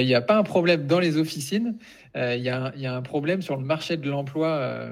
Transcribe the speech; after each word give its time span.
il 0.00 0.06
n'y 0.06 0.14
a 0.14 0.22
pas 0.22 0.36
un 0.36 0.42
problème 0.42 0.86
dans 0.86 0.98
les 0.98 1.16
officines, 1.16 1.76
il 2.14 2.40
y, 2.40 2.48
a 2.48 2.94
un 2.94 3.02
problème 3.02 3.42
sur 3.42 3.56
le 3.56 3.64
marché 3.64 3.96
de 3.96 4.08
l'emploi 4.08 4.88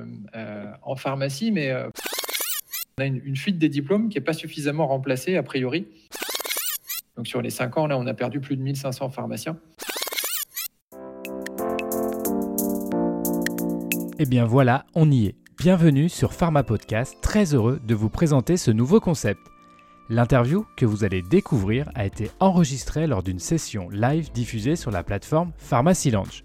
en 0.83 0.97
pharmacie, 0.97 1.51
mais 1.53 1.73
on 2.99 3.03
a 3.03 3.07
une, 3.07 3.37
fuite 3.37 3.59
des 3.59 3.69
diplômes 3.69 4.09
qui 4.09 4.19
n'est 4.19 4.25
pas 4.25 4.33
suffisamment 4.33 4.87
remplacée 4.87 5.37
a 5.37 5.43
priori. 5.43 5.87
Donc 7.17 7.27
sur 7.27 7.41
les 7.43 7.51
5 7.51 7.79
ans, 7.79 7.87
là, 7.87 7.99
on 7.99 8.07
a 8.07 8.15
perdu 8.15 8.41
plus 8.41 8.57
de 8.57 8.63
1500 8.63 9.11
pharmaciens. 9.11 9.57
Eh 14.19 14.27
bien 14.27 14.45
voilà, 14.45 14.85
on 14.95 15.11
y 15.11 15.27
est. 15.27 15.35
Bienvenue 15.59 16.09
sur 16.09 16.33
Pharma 16.33 16.63
Podcast, 16.63 17.17
très 17.23 17.55
heureux 17.55 17.81
de 17.85 17.95
vous 17.95 18.09
présenter 18.09 18.57
ce 18.57 18.71
nouveau 18.71 19.01
concept. 19.01 19.52
L'interview 20.13 20.67
que 20.77 20.85
vous 20.85 21.05
allez 21.05 21.23
découvrir 21.23 21.91
a 21.95 22.05
été 22.05 22.31
enregistrée 22.39 23.07
lors 23.07 23.23
d'une 23.23 23.39
session 23.39 23.89
live 23.89 24.31
diffusée 24.31 24.77
sur 24.77 24.91
la 24.91 25.03
plateforme 25.03 25.53
Pharmacy 25.57 26.11
Lounge. 26.11 26.45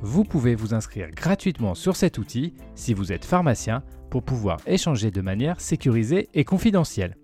Vous 0.00 0.24
pouvez 0.24 0.54
vous 0.54 0.72
inscrire 0.72 1.10
gratuitement 1.10 1.74
sur 1.74 1.94
cet 1.94 2.16
outil 2.16 2.54
si 2.74 2.94
vous 2.94 3.12
êtes 3.12 3.26
pharmacien 3.26 3.82
pour 4.08 4.22
pouvoir 4.22 4.60
échanger 4.66 5.10
de 5.10 5.20
manière 5.20 5.60
sécurisée 5.60 6.30
et 6.32 6.44
confidentielle. 6.44 7.18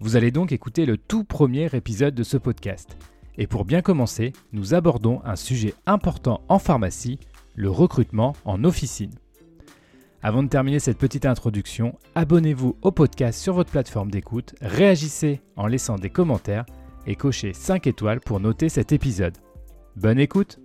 Vous 0.00 0.16
allez 0.16 0.30
donc 0.30 0.52
écouter 0.52 0.86
le 0.86 0.96
tout 0.96 1.22
premier 1.22 1.68
épisode 1.74 2.14
de 2.14 2.22
ce 2.22 2.38
podcast. 2.38 2.96
Et 3.36 3.46
pour 3.46 3.66
bien 3.66 3.82
commencer, 3.82 4.32
nous 4.54 4.72
abordons 4.72 5.20
un 5.26 5.36
sujet 5.36 5.74
important 5.84 6.40
en 6.48 6.58
pharmacie, 6.58 7.18
le 7.54 7.68
recrutement 7.68 8.34
en 8.46 8.64
officine. 8.64 9.12
Avant 10.20 10.42
de 10.42 10.48
terminer 10.48 10.80
cette 10.80 10.98
petite 10.98 11.26
introduction, 11.26 11.96
abonnez-vous 12.16 12.76
au 12.82 12.90
podcast 12.90 13.40
sur 13.40 13.54
votre 13.54 13.70
plateforme 13.70 14.10
d'écoute, 14.10 14.56
réagissez 14.60 15.40
en 15.54 15.68
laissant 15.68 15.94
des 15.94 16.10
commentaires 16.10 16.66
et 17.06 17.14
cochez 17.14 17.52
5 17.52 17.86
étoiles 17.86 18.18
pour 18.18 18.40
noter 18.40 18.68
cet 18.68 18.90
épisode. 18.90 19.38
Bonne 19.94 20.18
écoute 20.18 20.58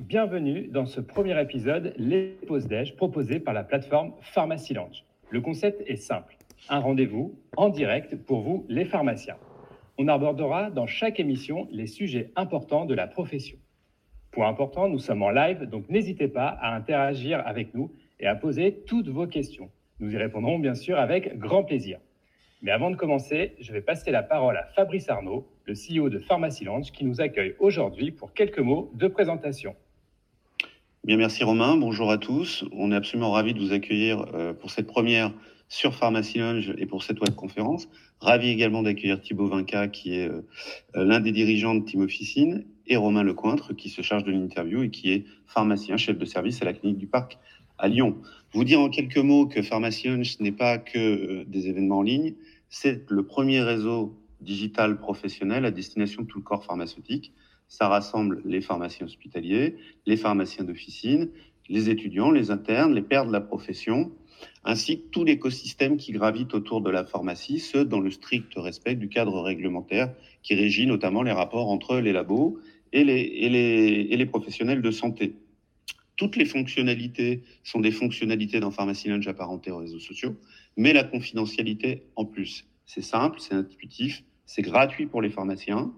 Bienvenue 0.00 0.68
dans 0.68 0.84
ce 0.84 1.00
premier 1.00 1.40
épisode 1.40 1.94
Les 1.96 2.36
pauses 2.46 2.66
déj 2.66 2.94
proposé 2.96 3.40
par 3.40 3.54
la 3.54 3.64
plateforme 3.64 4.12
Pharmacy. 4.20 4.74
Le 5.30 5.40
concept 5.40 5.82
est 5.86 5.96
simple, 5.96 6.36
un 6.68 6.80
rendez-vous 6.80 7.40
en 7.56 7.70
direct 7.70 8.16
pour 8.26 8.42
vous 8.42 8.66
les 8.68 8.84
pharmaciens. 8.84 9.38
On 9.96 10.08
abordera 10.08 10.70
dans 10.70 10.86
chaque 10.86 11.20
émission 11.20 11.68
les 11.72 11.86
sujets 11.86 12.32
importants 12.36 12.84
de 12.84 12.94
la 12.94 13.06
profession. 13.06 13.56
Point 14.34 14.48
important, 14.48 14.88
nous 14.88 14.98
sommes 14.98 15.22
en 15.22 15.30
live, 15.30 15.62
donc 15.62 15.88
n'hésitez 15.88 16.26
pas 16.26 16.48
à 16.48 16.74
interagir 16.74 17.40
avec 17.46 17.72
nous 17.72 17.92
et 18.18 18.26
à 18.26 18.34
poser 18.34 18.82
toutes 18.84 19.08
vos 19.08 19.28
questions. 19.28 19.70
Nous 20.00 20.12
y 20.12 20.16
répondrons 20.16 20.58
bien 20.58 20.74
sûr 20.74 20.98
avec 20.98 21.38
grand 21.38 21.62
plaisir. 21.62 22.00
Mais 22.60 22.72
avant 22.72 22.90
de 22.90 22.96
commencer, 22.96 23.54
je 23.60 23.72
vais 23.72 23.80
passer 23.80 24.10
la 24.10 24.24
parole 24.24 24.56
à 24.56 24.64
Fabrice 24.74 25.08
Arnaud, 25.08 25.46
le 25.66 25.74
CEO 25.74 26.08
de 26.08 26.18
Pharmacy 26.18 26.64
Lounge, 26.64 26.90
qui 26.90 27.04
nous 27.04 27.20
accueille 27.20 27.54
aujourd'hui 27.60 28.10
pour 28.10 28.32
quelques 28.32 28.58
mots 28.58 28.90
de 28.94 29.06
présentation. 29.06 29.76
Bien, 31.04 31.16
merci 31.16 31.44
Romain. 31.44 31.76
Bonjour 31.76 32.10
à 32.10 32.18
tous. 32.18 32.64
On 32.72 32.90
est 32.90 32.96
absolument 32.96 33.30
ravis 33.30 33.54
de 33.54 33.60
vous 33.60 33.72
accueillir 33.72 34.24
euh, 34.34 34.52
pour 34.52 34.72
cette 34.72 34.88
première 34.88 35.32
sur 35.68 35.94
Pharmacy 35.94 36.38
Lounge 36.38 36.74
et 36.76 36.86
pour 36.86 37.04
cette 37.04 37.20
webconférence. 37.20 37.88
Ravi 38.18 38.48
également 38.48 38.82
d'accueillir 38.82 39.20
Thibaut 39.20 39.46
Vinca, 39.46 39.86
qui 39.86 40.16
est 40.16 40.28
euh, 40.28 40.42
l'un 40.94 41.20
des 41.20 41.30
dirigeants 41.30 41.76
de 41.76 41.84
Team 41.84 42.00
Officine, 42.00 42.64
et 42.86 42.96
Romain 42.96 43.22
Lecointre, 43.22 43.74
qui 43.74 43.88
se 43.88 44.02
charge 44.02 44.24
de 44.24 44.32
l'interview 44.32 44.82
et 44.82 44.90
qui 44.90 45.12
est 45.12 45.24
pharmacien, 45.46 45.96
chef 45.96 46.18
de 46.18 46.24
service 46.24 46.60
à 46.62 46.64
la 46.64 46.72
clinique 46.72 46.98
du 46.98 47.06
Parc 47.06 47.38
à 47.78 47.88
Lyon. 47.88 48.16
Vous 48.52 48.64
dire 48.64 48.80
en 48.80 48.88
quelques 48.88 49.18
mots 49.18 49.46
que 49.46 49.62
Pharmacy 49.62 50.08
Lounge 50.08 50.38
n'est 50.40 50.52
pas 50.52 50.78
que 50.78 50.98
euh, 50.98 51.44
des 51.46 51.68
événements 51.68 51.98
en 51.98 52.02
ligne, 52.02 52.34
c'est 52.68 53.10
le 53.10 53.24
premier 53.24 53.60
réseau 53.60 54.16
digital 54.40 54.98
professionnel 54.98 55.64
à 55.64 55.70
destination 55.70 56.22
de 56.22 56.26
tout 56.26 56.38
le 56.38 56.44
corps 56.44 56.64
pharmaceutique 56.64 57.32
ça 57.68 57.88
rassemble 57.88 58.42
les 58.44 58.60
pharmaciens 58.60 59.06
hospitaliers, 59.06 59.76
les 60.06 60.16
pharmaciens 60.16 60.64
d'officine, 60.64 61.28
les 61.68 61.90
étudiants, 61.90 62.30
les 62.30 62.50
internes, 62.50 62.94
les 62.94 63.02
pairs 63.02 63.26
de 63.26 63.32
la 63.32 63.40
profession, 63.40 64.12
ainsi 64.64 65.00
que 65.00 65.06
tout 65.08 65.24
l'écosystème 65.24 65.96
qui 65.96 66.12
gravite 66.12 66.54
autour 66.54 66.82
de 66.82 66.90
la 66.90 67.04
pharmacie, 67.04 67.58
ce 67.58 67.78
dans 67.78 68.00
le 68.00 68.10
strict 68.10 68.52
respect 68.56 68.94
du 68.94 69.08
cadre 69.08 69.40
réglementaire 69.40 70.12
qui 70.42 70.54
régit 70.54 70.86
notamment 70.86 71.22
les 71.22 71.32
rapports 71.32 71.68
entre 71.68 71.98
les 71.98 72.12
labos 72.12 72.58
et 72.94 74.16
les, 74.16 74.26
professionnels 74.26 74.80
de 74.80 74.90
santé. 74.90 75.34
Toutes 76.16 76.36
les 76.36 76.44
fonctionnalités 76.44 77.42
sont 77.64 77.80
des 77.80 77.90
fonctionnalités 77.90 78.60
dans 78.60 78.70
Pharmacy 78.70 79.08
Lunch 79.08 79.26
apparentées 79.26 79.72
aux 79.72 79.78
réseaux 79.78 79.98
sociaux, 79.98 80.36
mais 80.76 80.92
la 80.92 81.02
confidentialité 81.02 82.04
en 82.14 82.24
plus. 82.24 82.66
C'est 82.86 83.02
simple, 83.02 83.40
c'est 83.40 83.54
intuitif, 83.54 84.22
c'est 84.46 84.62
gratuit 84.62 85.06
pour 85.06 85.22
les 85.22 85.30
pharmaciens 85.30 85.92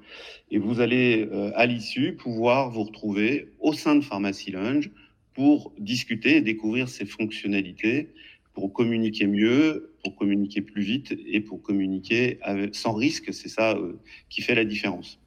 et 0.50 0.58
vous 0.58 0.80
allez 0.80 1.28
euh, 1.32 1.50
à 1.54 1.66
l'issue 1.66 2.14
pouvoir 2.14 2.70
vous 2.70 2.84
retrouver 2.84 3.52
au 3.58 3.72
sein 3.72 3.96
de 3.96 4.02
Pharmacy 4.02 4.52
Lunge 4.52 4.90
pour 5.34 5.72
discuter 5.78 6.36
et 6.36 6.40
découvrir 6.40 6.88
ces 6.88 7.04
fonctionnalités, 7.04 8.14
pour 8.54 8.72
communiquer 8.72 9.26
mieux, 9.26 9.94
pour 10.02 10.16
communiquer 10.16 10.62
plus 10.62 10.82
vite 10.82 11.14
et 11.26 11.40
pour 11.40 11.60
communiquer 11.60 12.38
sans 12.72 12.94
risque. 12.94 13.34
C'est 13.34 13.50
ça 13.50 13.72
euh, 13.72 14.00
qui 14.30 14.40
fait 14.40 14.54
la 14.54 14.64
différence. 14.64 15.20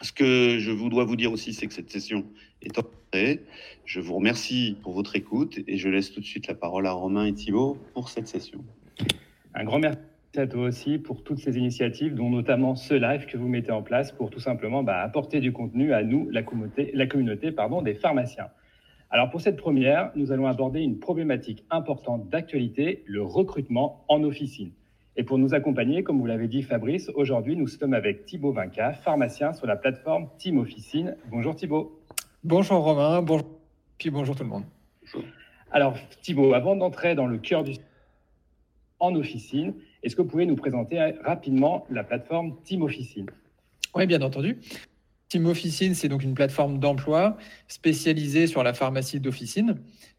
Ce 0.00 0.12
que 0.12 0.58
je 0.58 0.72
vous 0.72 0.88
dois 0.88 1.04
vous 1.04 1.16
dire 1.16 1.32
aussi, 1.32 1.52
c'est 1.52 1.66
que 1.66 1.74
cette 1.74 1.90
session 1.90 2.24
est 2.60 2.76
enregistrée. 2.76 3.40
Je 3.84 4.00
vous 4.00 4.14
remercie 4.14 4.76
pour 4.82 4.92
votre 4.92 5.14
écoute 5.16 5.60
et 5.66 5.76
je 5.76 5.88
laisse 5.88 6.12
tout 6.12 6.20
de 6.20 6.24
suite 6.24 6.46
la 6.48 6.54
parole 6.54 6.86
à 6.86 6.92
Romain 6.92 7.26
et 7.26 7.32
Thibault 7.32 7.78
pour 7.94 8.08
cette 8.08 8.26
session. 8.26 8.64
Un 9.54 9.64
grand 9.64 9.78
merci 9.78 9.98
à 10.36 10.46
toi 10.46 10.62
aussi 10.62 10.98
pour 10.98 11.22
toutes 11.22 11.38
ces 11.38 11.58
initiatives, 11.58 12.14
dont 12.14 12.30
notamment 12.30 12.74
ce 12.74 12.94
live 12.94 13.26
que 13.26 13.36
vous 13.36 13.48
mettez 13.48 13.70
en 13.70 13.82
place 13.82 14.12
pour 14.12 14.30
tout 14.30 14.40
simplement 14.40 14.82
bah, 14.82 15.02
apporter 15.02 15.40
du 15.40 15.52
contenu 15.52 15.92
à 15.92 16.02
nous, 16.02 16.28
la 16.30 16.42
communauté, 16.42 16.90
la 16.94 17.06
communauté 17.06 17.52
pardon, 17.52 17.82
des 17.82 17.94
pharmaciens. 17.94 18.48
Alors 19.10 19.30
pour 19.30 19.42
cette 19.42 19.58
première, 19.58 20.10
nous 20.16 20.32
allons 20.32 20.46
aborder 20.46 20.80
une 20.80 20.98
problématique 20.98 21.64
importante 21.70 22.30
d'actualité, 22.30 23.04
le 23.06 23.22
recrutement 23.22 24.04
en 24.08 24.24
officine. 24.24 24.72
Et 25.14 25.24
pour 25.24 25.36
nous 25.36 25.52
accompagner, 25.52 26.02
comme 26.02 26.18
vous 26.18 26.26
l'avez 26.26 26.48
dit 26.48 26.62
Fabrice, 26.62 27.10
aujourd'hui 27.14 27.54
nous 27.54 27.66
sommes 27.66 27.92
avec 27.92 28.24
Thibaut 28.24 28.52
Vinca, 28.52 28.94
pharmacien 28.94 29.52
sur 29.52 29.66
la 29.66 29.76
plateforme 29.76 30.30
Team 30.38 30.56
Officine. 30.56 31.16
Bonjour 31.30 31.54
Thibaut. 31.54 32.00
Bonjour 32.44 32.82
Romain, 32.82 33.20
bonjour, 33.20 33.46
puis 33.98 34.08
bonjour 34.08 34.34
tout 34.34 34.42
le 34.42 34.48
monde. 34.48 34.64
Alors 35.70 35.98
Thibaut, 36.22 36.54
avant 36.54 36.76
d'entrer 36.76 37.14
dans 37.14 37.26
le 37.26 37.36
cœur 37.36 37.62
du 37.62 37.72
en 39.00 39.14
officine, 39.14 39.74
est-ce 40.02 40.16
que 40.16 40.22
vous 40.22 40.28
pouvez 40.28 40.46
nous 40.46 40.56
présenter 40.56 40.98
rapidement 41.22 41.84
la 41.90 42.04
plateforme 42.04 42.56
Team 42.64 42.82
Officine? 42.82 43.26
Oui, 43.94 44.06
bien 44.06 44.22
entendu. 44.22 44.60
Team 45.32 45.46
Officine, 45.46 45.94
c'est 45.94 46.08
donc 46.08 46.22
une 46.22 46.34
plateforme 46.34 46.78
d'emploi 46.78 47.38
spécialisée 47.66 48.46
sur 48.46 48.62
la 48.62 48.74
pharmacie 48.74 49.18
d'officine 49.18 49.76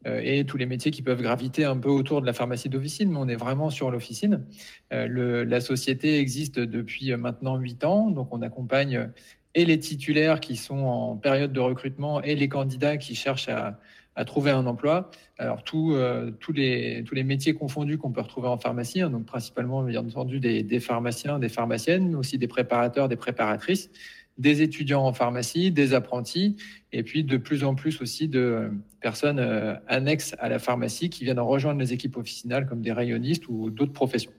euh, 0.08 0.20
et 0.24 0.44
tous 0.44 0.58
les 0.58 0.66
métiers 0.66 0.90
qui 0.90 1.04
peuvent 1.04 1.22
graviter 1.22 1.66
un 1.66 1.78
peu 1.78 1.90
autour 1.90 2.20
de 2.20 2.26
la 2.26 2.34
pharmacie 2.34 2.68
d'officine, 2.68 3.12
mais 3.12 3.20
on 3.20 3.28
est 3.28 3.36
vraiment 3.36 3.70
sur 3.70 3.92
l'officine. 3.92 4.44
Euh, 4.92 5.46
la 5.46 5.62
société 5.62 6.18
existe 6.18 6.58
depuis 6.58 7.16
maintenant 7.16 7.58
huit 7.58 7.84
ans, 7.84 8.10
donc 8.10 8.30
on 8.32 8.42
accompagne 8.42 9.12
et 9.54 9.66
les 9.66 9.78
titulaires 9.78 10.40
qui 10.40 10.56
sont 10.56 10.80
en 10.80 11.16
période 11.16 11.54
de 11.54 11.60
recrutement 11.60 12.24
et 12.24 12.36
les 12.36 12.50
candidats 12.50 12.98
qui 12.98 13.14
cherchent 13.14 13.50
à, 13.50 13.80
trouver 14.26 14.50
un 14.50 14.66
emploi. 14.66 15.12
Alors, 15.38 15.64
euh, 15.76 16.32
tous, 16.40 16.54
les, 16.54 17.04
tous 17.04 17.14
les 17.14 17.24
métiers 17.24 17.54
confondus 17.54 18.00
qu'on 18.00 18.12
peut 18.12 18.22
retrouver 18.22 18.48
en 18.48 18.58
pharmacie, 18.58 19.02
hein, 19.02 19.12
donc 19.12 19.26
principalement, 19.26 19.84
bien 19.84 20.02
entendu, 20.02 20.40
des, 20.40 20.64
des, 20.64 20.80
pharmaciens, 20.80 21.38
des 21.38 21.50
pharmaciennes, 21.50 22.10
mais 22.10 22.16
aussi 22.16 22.40
des 22.40 22.48
préparateurs, 22.48 23.10
des 23.10 23.16
préparatrices, 23.16 23.90
des 24.38 24.62
étudiants 24.62 25.06
en 25.06 25.14
pharmacie, 25.14 25.72
des 25.72 25.94
apprentis, 25.94 26.56
et 26.92 27.04
puis 27.04 27.24
de 27.24 27.38
plus 27.38 27.64
en 27.64 27.76
plus 27.76 28.02
aussi 28.02 28.28
de 28.28 28.72
personnes 29.02 29.40
euh, 29.40 29.76
annexes 29.88 30.36
à 30.40 30.50
la 30.50 30.60
pharmacie 30.60 31.10
qui 31.10 31.24
viennent 31.24 31.40
rejoindre 31.40 31.80
les 31.80 31.94
équipes 31.94 32.18
officinales 32.18 32.66
comme 32.66 32.82
des 32.82 32.92
rayonnistes 32.92 33.48
ou 33.48 33.70
d'autres 33.70 33.94
professions. 33.94 34.32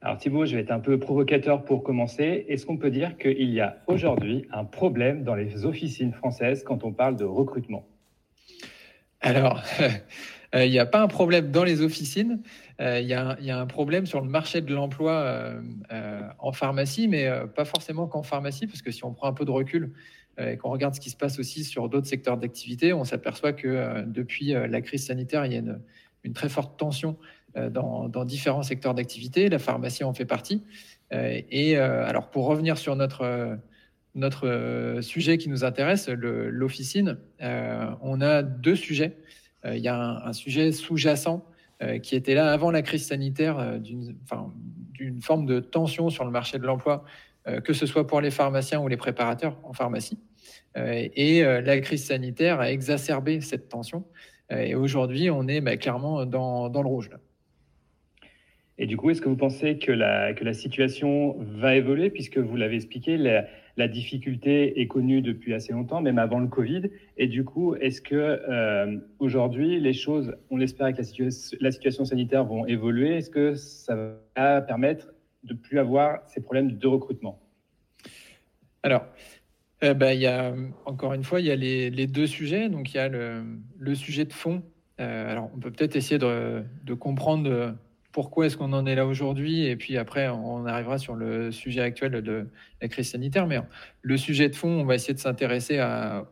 Alors 0.00 0.18
Thibault, 0.18 0.44
je 0.44 0.54
vais 0.56 0.62
être 0.62 0.70
un 0.70 0.80
peu 0.80 0.98
provocateur 0.98 1.64
pour 1.64 1.82
commencer. 1.82 2.44
Est-ce 2.48 2.66
qu'on 2.66 2.76
peut 2.76 2.90
dire 2.90 3.16
qu'il 3.16 3.50
y 3.50 3.60
a 3.60 3.82
aujourd'hui 3.86 4.46
un 4.52 4.64
problème 4.64 5.24
dans 5.24 5.34
les 5.34 5.64
officines 5.64 6.12
françaises 6.12 6.62
quand 6.62 6.84
on 6.84 6.92
parle 6.92 7.16
de 7.16 7.24
recrutement? 7.24 7.86
Alors, 9.20 9.62
euh, 9.80 9.88
il 10.54 10.70
n'y 10.70 10.78
a 10.78 10.86
pas 10.86 11.02
un 11.02 11.08
problème 11.08 11.50
dans 11.50 11.64
les 11.64 11.80
officines, 11.80 12.40
euh, 12.80 13.00
il 13.00 13.06
y, 13.06 13.14
a 13.14 13.58
un 13.58 13.66
problème 13.66 14.06
sur 14.06 14.20
le 14.20 14.28
marché 14.28 14.60
de 14.60 14.74
l'emploi 14.74 15.12
euh, 15.12 16.20
en 16.38 16.52
pharmacie, 16.52 17.08
mais 17.08 17.28
pas 17.54 17.64
forcément 17.64 18.06
qu'en 18.06 18.22
pharmacie, 18.22 18.66
parce 18.66 18.82
que 18.82 18.90
si 18.90 19.04
on 19.04 19.12
prend 19.12 19.28
un 19.28 19.32
peu 19.32 19.44
de 19.44 19.50
recul 19.50 19.92
et 20.38 20.56
qu'on 20.56 20.70
regarde 20.70 20.94
ce 20.94 21.00
qui 21.00 21.10
se 21.10 21.16
passe 21.16 21.38
aussi 21.38 21.62
sur 21.62 21.88
d'autres 21.88 22.08
secteurs 22.08 22.36
d'activité, 22.36 22.92
on 22.92 23.04
s'aperçoit 23.04 23.52
que 23.52 24.02
depuis 24.06 24.52
la 24.52 24.80
crise 24.80 25.06
sanitaire, 25.06 25.46
il 25.46 25.52
y 25.52 25.56
a 25.56 25.60
une, 25.60 26.32
très 26.34 26.48
forte 26.48 26.76
tension 26.76 27.16
dans, 27.54 28.24
différents 28.24 28.64
secteurs 28.64 28.94
d'activité. 28.94 29.48
La 29.48 29.60
pharmacie 29.60 30.02
en 30.02 30.12
fait 30.12 30.24
partie. 30.24 30.64
et 31.12 31.76
alors, 31.76 32.30
pour 32.30 32.46
revenir 32.46 32.78
sur 32.78 32.96
notre 32.96 33.52
euh, 34.44 35.02
sujet 35.02 35.38
qui 35.38 35.48
nous 35.48 35.64
intéresse, 35.64 36.08
l'officine, 36.08 37.18
euh, 37.42 37.90
on 38.02 38.20
a 38.20 38.42
deux 38.42 38.76
sujets. 38.76 39.16
Euh, 39.64 39.76
il 39.76 39.82
y 39.82 39.88
a 39.88 40.26
un, 40.26 40.32
sujet 40.32 40.72
sous-jacent 40.72 41.44
qui 42.02 42.16
était 42.16 42.34
là 42.34 42.50
avant 42.50 42.70
la 42.70 42.80
crise 42.80 43.08
sanitaire, 43.08 43.78
d'une 43.78 45.20
forme 45.20 45.44
de 45.44 45.60
tension 45.60 46.08
sur 46.08 46.24
le 46.24 46.30
marché 46.30 46.58
de 46.58 46.64
l'emploi 46.64 47.04
que 47.62 47.74
ce 47.74 47.84
soit 47.84 48.06
pour 48.06 48.22
les 48.22 48.30
pharmaciens 48.30 48.80
ou 48.80 48.88
les 48.88 48.96
préparateurs 48.96 49.58
en 49.64 49.74
pharmacie. 49.74 50.18
et 50.76 51.42
la 51.42 51.80
crise 51.80 52.06
sanitaire 52.06 52.60
a 52.60 52.70
exacerbé 52.70 53.42
cette 53.42 53.68
tension. 53.68 54.04
et 54.50 54.74
aujourd'hui, 54.74 55.28
on 55.28 55.46
est 55.46 55.60
bah, 55.60 55.76
clairement 55.76 56.24
dans, 56.24 56.70
le 56.70 56.88
rouge. 56.88 57.10
Et 58.76 58.86
du 58.86 58.96
coup, 58.96 59.10
est-ce 59.10 59.20
que 59.20 59.28
vous 59.28 59.36
pensez 59.36 59.78
que 59.78 59.92
la, 59.92 60.34
que 60.34 60.42
la 60.42 60.52
situation 60.52 61.36
va 61.38 61.76
évoluer, 61.76 62.10
puisque 62.10 62.38
vous 62.38 62.56
l'avez 62.56 62.76
expliqué, 62.76 63.16
la, 63.16 63.88
difficulté 63.88 64.80
est 64.80 64.88
connue 64.88 65.22
depuis 65.22 65.54
assez 65.54 65.72
longtemps, 65.72 66.00
même 66.00 66.18
avant 66.18 66.40
le 66.40 66.48
Covid? 66.48 66.90
Et 67.16 67.28
du 67.28 67.44
coup, 67.44 67.76
est-ce 67.76 68.00
que 68.00 68.14
euh, 68.16 68.96
aujourd'hui, 69.20 69.78
les 69.78 69.92
choses, 69.92 70.34
on 70.50 70.56
l'espère 70.56 70.92
que 70.92 71.02
la, 71.60 71.70
situation 71.70 72.04
sanitaire 72.04 72.44
vont 72.44 72.66
évoluer, 72.66 73.16
est-ce 73.16 73.30
que 73.30 73.54
ça 73.54 74.18
va 74.36 74.60
permettre 74.60 75.14
de 75.44 75.54
plus 75.54 75.78
avoir 75.78 76.22
ces 76.26 76.40
problèmes 76.40 76.72
de 76.72 76.86
recrutement? 76.88 77.40
Alors, 78.82 79.06
euh, 79.84 79.94
bah, 79.94 80.14
il 80.14 80.20
y 80.20 80.26
a, 80.26 80.52
encore 80.84 81.12
une 81.12 81.22
fois, 81.24 81.40
il 81.40 81.46
y 81.46 81.50
a 81.52 81.56
les, 81.56 81.90
les 81.90 82.06
deux 82.08 82.26
sujets. 82.26 82.68
Donc, 82.68 82.92
il 82.92 82.96
y 82.96 83.00
a 83.00 83.08
le, 83.08 83.44
le 83.78 83.94
sujet 83.94 84.24
de 84.24 84.32
fond. 84.32 84.64
Euh, 85.00 85.30
alors, 85.30 85.50
on 85.54 85.58
peut 85.58 85.70
peut-être 85.70 85.94
essayer 85.94 86.18
de, 86.18 86.64
de 86.82 86.94
comprendre 86.94 87.76
pourquoi 88.14 88.46
est-ce 88.46 88.56
qu'on 88.56 88.72
en 88.72 88.86
est 88.86 88.94
là 88.94 89.06
aujourd'hui 89.06 89.66
Et 89.66 89.74
puis 89.74 89.98
après, 89.98 90.28
on 90.28 90.66
arrivera 90.66 90.98
sur 90.98 91.16
le 91.16 91.50
sujet 91.50 91.80
actuel 91.80 92.12
de 92.22 92.46
la 92.80 92.86
crise 92.86 93.10
sanitaire. 93.10 93.48
Mais 93.48 93.58
le 94.02 94.16
sujet 94.16 94.48
de 94.48 94.54
fond, 94.54 94.68
on 94.68 94.84
va 94.84 94.94
essayer 94.94 95.14
de 95.14 95.18
s'intéresser 95.18 95.84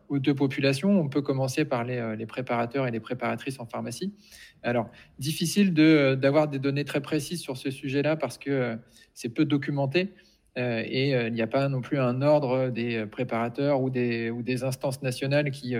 aux 0.08 0.20
deux 0.20 0.32
populations. 0.32 1.00
On 1.00 1.08
peut 1.08 1.22
commencer 1.22 1.64
par 1.64 1.82
les, 1.82 1.96
euh, 1.96 2.24
préparateurs 2.24 2.86
et 2.86 2.92
les 2.92 3.00
préparatrices 3.00 3.58
en 3.58 3.66
pharmacie. 3.66 4.14
Alors, 4.62 4.90
difficile 5.18 5.74
d'avoir 5.74 6.46
des 6.46 6.60
données 6.60 6.84
très 6.84 7.00
précises 7.00 7.40
sur 7.40 7.56
ce 7.56 7.72
sujet-là 7.72 8.14
parce 8.14 8.38
que 8.38 8.50
euh, 8.50 8.76
c'est 9.12 9.30
peu 9.30 9.44
documenté. 9.44 10.12
Euh, 10.58 10.84
et 10.86 11.10
il 11.26 11.32
n'y 11.32 11.42
a 11.42 11.48
pas 11.48 11.68
non 11.68 11.80
plus 11.80 11.98
un 11.98 12.22
ordre 12.22 12.68
des 12.68 13.06
préparateurs 13.06 13.82
ou 13.82 13.90
des, 13.90 14.30
ou 14.30 14.44
des 14.44 14.62
instances 14.62 15.02
nationales 15.02 15.50
qui, 15.50 15.74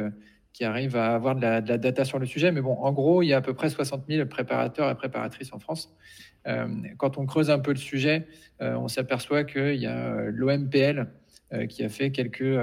qui 0.52 0.64
arrive 0.64 0.96
à 0.96 1.14
avoir 1.14 1.34
de 1.34 1.40
la, 1.40 1.60
data 1.60 2.04
sur 2.04 2.18
le 2.18 2.26
sujet. 2.26 2.52
Mais 2.52 2.60
bon, 2.60 2.74
en 2.74 2.92
gros, 2.92 3.22
il 3.22 3.28
y 3.28 3.32
a 3.32 3.38
à 3.38 3.40
peu 3.40 3.54
près 3.54 3.70
60 3.70 4.04
000 4.08 4.28
préparateurs 4.28 4.90
et 4.90 4.94
préparatrices 4.94 5.52
en 5.52 5.58
France. 5.58 5.94
Euh, 6.46 6.66
quand 6.98 7.18
on 7.18 7.26
creuse 7.26 7.50
un 7.50 7.58
peu 7.58 7.70
le 7.70 7.78
sujet, 7.78 8.26
euh, 8.60 8.74
on 8.74 8.88
s'aperçoit 8.88 9.44
qu'il 9.44 9.76
y 9.76 9.86
a 9.86 10.14
euh, 10.14 10.30
l'OMPL 10.32 11.08
qui 11.68 11.84
a 11.84 11.90
fait 11.90 12.12
quelques 12.12 12.58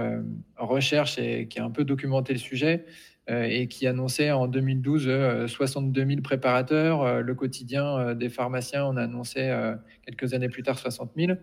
recherches 0.57 1.19
et 1.19 1.47
qui 1.47 1.59
a 1.59 1.63
un 1.63 1.69
peu 1.69 1.83
documenté 1.83 2.33
le 2.33 2.39
sujet 2.39 2.87
et 3.27 3.67
qui 3.67 3.85
annonçait 3.85 4.31
en 4.31 4.47
2012 4.47 5.45
62 5.45 6.07
000 6.07 6.21
préparateurs. 6.21 7.21
le 7.21 7.35
quotidien 7.35 8.15
des 8.15 8.29
pharmaciens, 8.29 8.85
on 8.85 8.97
a 8.97 9.03
annoncé 9.03 9.55
quelques 10.03 10.33
années 10.33 10.49
plus 10.49 10.63
tard 10.63 10.79
60 10.79 11.11
000. 11.15 11.33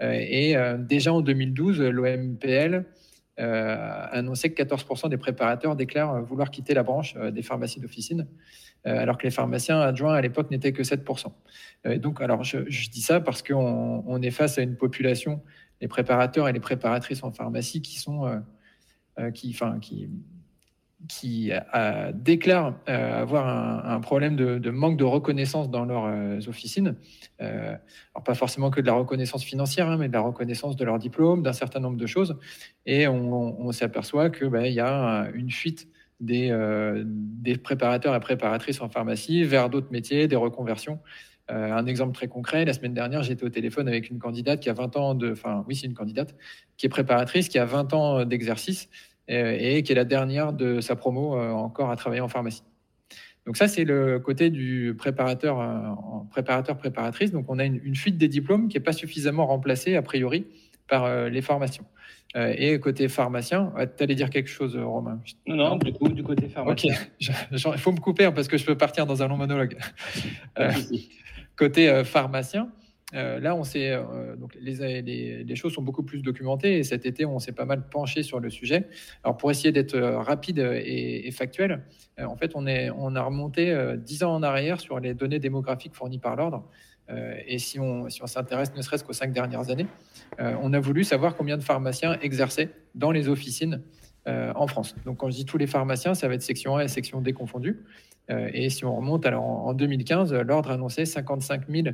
et 0.00 0.56
déjà 0.78 1.12
en 1.12 1.20
2012, 1.20 1.78
l'OMPL 1.82 2.86
euh, 3.38 4.06
annoncé 4.10 4.52
que 4.52 4.62
14% 4.62 5.08
des 5.08 5.16
préparateurs 5.16 5.76
déclarent 5.76 6.22
vouloir 6.22 6.50
quitter 6.50 6.74
la 6.74 6.82
branche 6.82 7.14
euh, 7.16 7.30
des 7.30 7.42
pharmacies 7.42 7.78
d'officine, 7.78 8.26
euh, 8.86 8.98
alors 8.98 9.16
que 9.16 9.24
les 9.24 9.30
pharmaciens 9.30 9.80
adjoints 9.80 10.14
à 10.14 10.20
l'époque 10.20 10.50
n'étaient 10.50 10.72
que 10.72 10.82
7%. 10.82 11.32
donc, 11.98 12.20
alors, 12.20 12.42
je, 12.42 12.90
dis 12.90 13.00
ça 13.00 13.20
parce 13.20 13.42
qu'on 13.42 14.02
on 14.06 14.22
est 14.22 14.30
face 14.30 14.58
à 14.58 14.62
une 14.62 14.76
population, 14.76 15.40
les 15.80 15.86
préparateurs 15.88 16.48
et 16.48 16.52
les 16.52 16.60
préparatrices 16.60 17.22
en 17.22 17.30
pharmacie, 17.30 17.80
qui 17.80 17.98
sont, 17.98 18.42
qui, 19.34 19.50
enfin, 19.54 19.78
qui, 19.78 20.08
qui 21.06 21.52
euh, 21.52 22.10
déclarent 22.12 22.74
euh, 22.88 23.22
avoir 23.22 23.46
un, 23.86 24.00
problème 24.00 24.34
de, 24.34 24.70
manque 24.70 24.96
de 24.96 25.04
reconnaissance 25.04 25.70
dans 25.70 25.84
leurs 25.84 26.06
euh, 26.06 26.40
officines. 26.48 26.96
alors 27.38 28.24
pas 28.24 28.34
forcément 28.34 28.70
que 28.70 28.80
de 28.80 28.86
la 28.86 28.94
reconnaissance 28.94 29.44
financière, 29.44 29.88
hein, 29.88 29.96
mais 29.96 30.08
de 30.08 30.12
la 30.12 30.20
reconnaissance 30.20 30.74
de 30.76 30.84
leur 30.84 30.98
diplôme, 30.98 31.42
d'un 31.42 31.52
certain 31.52 31.78
nombre 31.78 31.96
de 31.96 32.06
choses. 32.06 32.36
Et 32.84 33.06
on, 33.06 33.70
s'aperçoit 33.70 34.30
qu'il 34.30 34.48
ben, 34.48 34.64
y 34.64 34.80
a 34.80 35.28
une 35.34 35.50
fuite 35.50 35.88
des, 36.20 36.52
des, 37.04 37.56
préparateurs 37.56 38.14
et 38.14 38.20
préparatrices 38.20 38.80
en 38.80 38.88
pharmacie 38.88 39.44
vers 39.44 39.70
d'autres 39.70 39.92
métiers, 39.92 40.26
des 40.26 40.36
reconversions. 40.36 40.98
un 41.48 41.86
exemple 41.86 42.12
très 42.12 42.26
concret, 42.26 42.64
la 42.64 42.72
semaine 42.72 42.94
dernière, 42.94 43.22
j'étais 43.22 43.44
au 43.44 43.50
téléphone 43.50 43.86
avec 43.86 44.10
une 44.10 44.18
candidate 44.18 44.58
qui 44.58 44.68
a 44.68 44.72
20 44.72 44.96
ans 44.96 45.14
de... 45.14 45.30
Enfin, 45.30 45.64
oui, 45.68 45.76
c'est 45.76 45.86
une 45.86 45.94
candidate 45.94 46.34
qui 46.76 46.86
est 46.86 46.88
préparatrice, 46.88 47.48
qui 47.48 47.58
a 47.58 47.66
20 47.66 47.92
ans 47.94 48.24
d'exercice 48.24 48.88
euh, 48.88 48.92
et 49.28 49.82
qui 49.82 49.92
est 49.92 49.94
la 49.94 50.04
dernière 50.04 50.52
de 50.52 50.80
sa 50.80 50.96
promo 50.96 51.36
euh, 51.36 51.50
encore 51.50 51.90
à 51.90 51.96
travailler 51.96 52.20
en 52.20 52.28
pharmacie. 52.28 52.62
Donc 53.46 53.56
ça, 53.56 53.68
c'est 53.68 53.84
le 53.84 54.18
côté 54.18 54.50
du 54.50 54.94
préparateur, 54.96 55.60
euh, 55.60 55.94
préparateur 56.30 56.76
préparatrice. 56.76 57.30
Donc 57.30 57.46
on 57.48 57.58
a 57.58 57.64
une, 57.64 57.94
fuite 57.94 58.18
des 58.18 58.28
diplômes 58.28 58.68
qui 58.68 58.76
n'est 58.76 58.82
pas 58.82 58.92
suffisamment 58.92 59.46
remplacée 59.46 59.96
a 59.96 60.02
priori 60.02 60.46
par 60.88 61.28
les 61.28 61.42
formations. 61.42 61.84
et 62.34 62.80
côté 62.80 63.08
pharmacien, 63.08 63.74
tu 63.96 64.02
allais 64.02 64.14
dire 64.14 64.30
quelque 64.30 64.48
chose, 64.48 64.74
Romain? 64.74 65.20
Non, 65.46 65.56
non, 65.56 65.76
du 65.76 65.92
coup, 65.92 66.08
du 66.08 66.22
côté 66.22 66.48
pharmacien. 66.48 66.94
Ok, 66.94 67.20
il 67.74 67.78
faut 67.78 67.92
me 67.92 68.00
couper 68.00 68.24
hein, 68.24 68.32
parce 68.32 68.48
que 68.48 68.56
je 68.56 68.64
peux 68.64 68.76
partir 68.76 69.04
dans 69.04 69.22
un 69.22 69.28
long 69.28 69.36
monologue. 69.36 69.76
côté 71.56 72.04
pharmacien, 72.04 72.70
euh, 73.14 73.40
là, 73.40 73.54
on 73.54 73.64
sait, 73.64 73.90
euh, 73.90 74.36
donc 74.36 74.56
les, 74.60 75.56
choses 75.56 75.72
sont 75.72 75.82
beaucoup 75.82 76.02
plus 76.02 76.20
documentées 76.20 76.78
et 76.78 76.84
cet 76.84 77.06
été, 77.06 77.24
on 77.24 77.38
s'est 77.38 77.52
pas 77.52 77.64
mal 77.64 77.88
penché 77.88 78.22
sur 78.22 78.38
le 78.38 78.50
sujet. 78.50 78.86
Alors, 79.24 79.36
pour 79.38 79.50
essayer 79.50 79.72
d'être 79.72 79.94
euh, 79.94 80.18
rapide 80.18 80.58
et, 80.58 81.30
factuel, 81.30 81.82
en 82.22 82.36
fait, 82.36 82.52
on, 82.54 82.66
est, 82.66 82.90
on 82.90 83.14
a 83.14 83.22
remonté 83.22 83.76
dix 83.98 84.24
ans 84.24 84.34
en 84.34 84.42
arrière 84.42 84.80
sur 84.80 84.98
les 84.98 85.14
données 85.14 85.38
démographiques 85.38 85.94
fournies 85.94 86.18
par 86.18 86.34
l'ordre. 86.34 86.64
et 87.46 87.58
si 87.58 87.78
on, 87.78 88.08
si 88.08 88.22
on 88.22 88.26
s'intéresse 88.26 88.74
ne 88.74 88.82
serait-ce 88.82 89.04
qu'aux 89.04 89.12
cinq 89.12 89.32
dernières 89.32 89.70
années, 89.70 89.86
on 90.38 90.72
a 90.72 90.80
voulu 90.80 91.04
savoir 91.04 91.36
combien 91.36 91.56
de 91.56 91.62
pharmaciens 91.62 92.18
exerçaient 92.20 92.70
dans 92.96 93.12
les 93.12 93.28
officines 93.28 93.82
en 94.26 94.66
France. 94.66 94.96
Donc, 95.04 95.18
quand 95.18 95.30
je 95.30 95.36
dis 95.36 95.44
tous 95.44 95.58
les 95.58 95.68
pharmaciens, 95.68 96.14
ça 96.14 96.26
va 96.26 96.34
être 96.34 96.42
section 96.42 96.76
A 96.76 96.84
et 96.84 96.88
section 96.88 97.20
D 97.20 97.32
confondues. 97.32 97.84
et 98.28 98.68
si 98.68 98.84
on 98.84 98.96
remonte, 98.96 99.24
alors 99.24 99.44
en, 99.44 99.68
en 99.68 99.74
2015, 99.74 100.34
l'ordre 100.34 100.72
annonçait 100.72 101.04
55 101.04 101.68
000 101.68 101.88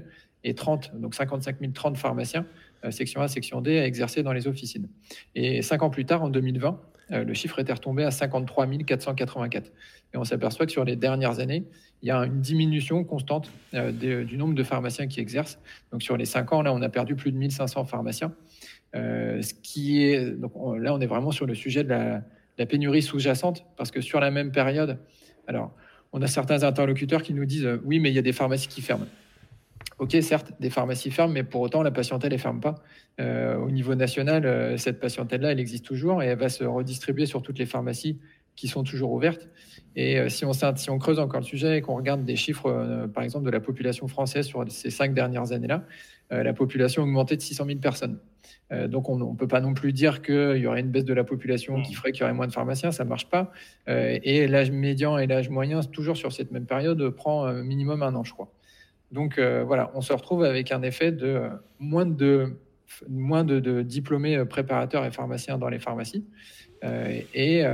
et 0.44 0.55
30, 0.55 0.93
donc 0.94 1.14
55 1.14 1.56
030 1.73 1.96
pharmaciens, 1.96 2.46
euh, 2.85 2.91
section 2.91 3.23
A, 3.23 3.29
section 3.29 3.61
D, 3.61 3.79
à 3.79 3.87
exercer 3.87 4.23
dans 4.23 4.32
les 4.32 4.46
officines. 4.46 4.88
Et 5.35 5.62
cinq 5.62 5.82
ans 5.82 5.91
plus 5.91 6.05
tard, 6.05 6.23
en 6.23 6.29
2020, 6.29 6.81
euh, 7.11 7.25
le 7.25 7.35
chiffre 7.35 7.58
était 7.58 7.73
retombé 7.73 8.05
à 8.05 8.11
53 8.11 8.67
484. 8.87 9.73
Et 10.12 10.17
on 10.17 10.25
s'aperçoit 10.25 10.67
que 10.67 10.73
sur 10.73 10.85
les 10.85 10.96
dernières 10.96 11.41
années, 11.41 11.64
il 12.02 12.08
y 12.08 12.11
a 12.11 12.19
une 12.19 12.41
diminution 12.41 13.02
constante 13.05 13.50
euh, 13.73 13.91
du 14.25 14.37
nombre 14.37 14.55
de 14.55 14.62
pharmaciens 14.62 15.06
qui 15.06 15.20
exercent. 15.20 15.58
Donc 15.91 16.02
sur 16.02 16.17
les 16.17 16.26
cinq 16.26 16.52
ans, 16.52 16.62
là, 16.62 16.73
on 16.73 16.82
a 16.82 16.88
perdu 16.91 17.14
plus 17.17 17.32
de 17.32 17.38
1500 17.38 17.87
pharmaciens. 17.87 18.32
ce 18.93 19.55
qui 19.62 20.05
est, 20.05 20.31
donc 20.31 20.52
là, 20.79 20.94
on 20.94 21.01
est 21.01 21.06
vraiment 21.06 21.31
sur 21.31 21.46
le 21.46 21.55
sujet 21.55 21.84
de 21.84 21.89
la, 21.89 22.22
la 22.58 22.67
pénurie 22.67 23.03
sous-jacente, 23.03 23.65
parce 23.77 23.91
que 23.91 24.01
sur 24.01 24.20
la 24.20 24.31
même 24.31 24.53
période, 24.53 24.98
alors, 25.46 25.72
on 26.13 26.22
a 26.22 26.27
certains 26.27 26.63
interlocuteurs 26.63 27.22
qui 27.22 27.34
nous 27.34 27.44
disent 27.44 27.69
oui, 27.84 27.98
mais 27.98 28.10
il 28.10 28.15
y 28.15 28.19
a 28.19 28.22
des 28.22 28.32
pharmacies 28.32 28.69
qui 28.69 28.82
ferment. 28.82 29.06
Ok, 30.05 30.15
certes, 30.20 30.53
des 30.61 30.69
pharmacies 30.69 31.11
ferment, 31.11 31.32
mais 31.32 31.44
pour 31.44 31.63
autant, 31.63 31.82
la 31.82 31.91
patientèle 31.91 32.32
ne 32.32 32.37
ferme 32.37 32.61
pas. 32.61 32.75
Euh, 33.20 33.56
au 33.56 33.70
niveau 33.70 33.94
national, 33.94 34.44
euh, 34.44 34.77
cette 34.77 35.01
patientèle-là, 35.01 35.53
elle 35.53 35.61
existe 35.61 35.87
toujours 35.87 36.23
et 36.23 36.27
elle 36.27 36.39
va 36.39 36.51
se 36.51 36.63
redistribuer 36.63 37.25
sur 37.25 37.41
toutes 37.41 37.58
les 37.58 37.65
pharmacies 37.65 38.19
qui 38.55 38.69
sont 38.69 38.84
toujours 38.84 39.13
ouvertes. 39.13 39.49
Et 39.96 40.19
euh, 40.19 40.29
si, 40.29 40.44
on, 40.44 40.53
si 40.53 40.91
on 40.91 40.99
creuse 40.99 41.19
encore 41.19 41.41
le 41.41 41.46
sujet 41.46 41.79
et 41.79 41.81
qu'on 41.81 41.96
regarde 41.96 42.23
des 42.23 42.37
chiffres, 42.37 43.08
par 43.15 43.25
exemple, 43.25 43.46
de 43.46 43.51
la 43.51 43.61
population 43.61 44.06
française 44.06 44.44
sur 44.44 44.63
ces 44.70 44.91
cinq 44.91 45.15
dernières 45.15 45.53
années-là, 45.53 45.84
la 46.31 46.53
population 46.53 47.01
a 47.01 47.05
augmenté 47.06 47.37
de 47.37 47.41
600 47.41 47.65
000 47.65 47.79
personnes. 47.79 48.19
donc 48.89 49.08
on 49.08 49.17
ne 49.17 49.37
peut 49.37 49.49
pas 49.49 49.61
non 49.61 49.73
plus 49.73 49.93
dire 49.93 50.20
qu'il 50.20 50.56
y 50.56 50.67
aurait 50.67 50.81
une 50.81 50.91
baisse 50.91 51.05
de 51.05 51.15
la 51.15 51.25
population 51.25 51.81
qui 51.81 51.94
ferait 51.94 52.13
qu'il 52.13 52.23
y 52.23 52.25
aurait 52.25 52.34
moins 52.34 52.46
de 52.46 52.53
pharmaciens, 52.53 52.93
ça 52.93 53.05
ne 53.05 53.08
marche 53.08 53.29
pas. 53.29 53.53
et 53.87 54.49
l'âge 54.49 54.70
médian 54.70 55.17
et 55.17 55.27
l'âge 55.27 55.49
moyen, 55.49 55.81
toujours 55.81 56.17
sur 56.17 56.32
cette 56.32 56.51
même 56.51 56.67
période, 56.67 57.11
prend 57.11 57.53
minimum 57.53 58.03
un 58.03 58.15
an, 58.15 58.25
je 58.25 58.32
crois. 58.32 58.51
Donc 59.13 59.39
euh, 59.39 59.65
voilà, 59.65 59.91
on 59.94 60.01
se 60.01 60.13
retrouve 60.13 60.44
avec 60.44 60.73
un 60.73 60.82
effet 60.82 61.13
de 61.13 61.27
euh, 61.27 61.49
moins 61.79 62.05
de, 62.05 62.56
moins 63.08 63.44
de, 63.44 63.82
diplômés 63.82 64.37
euh, 64.37 64.44
préparateurs 64.44 65.05
et 65.05 65.11
pharmaciens 65.11 65.56
dans 65.56 65.69
les 65.69 65.79
pharmacies. 65.79 66.25
et 67.32 67.65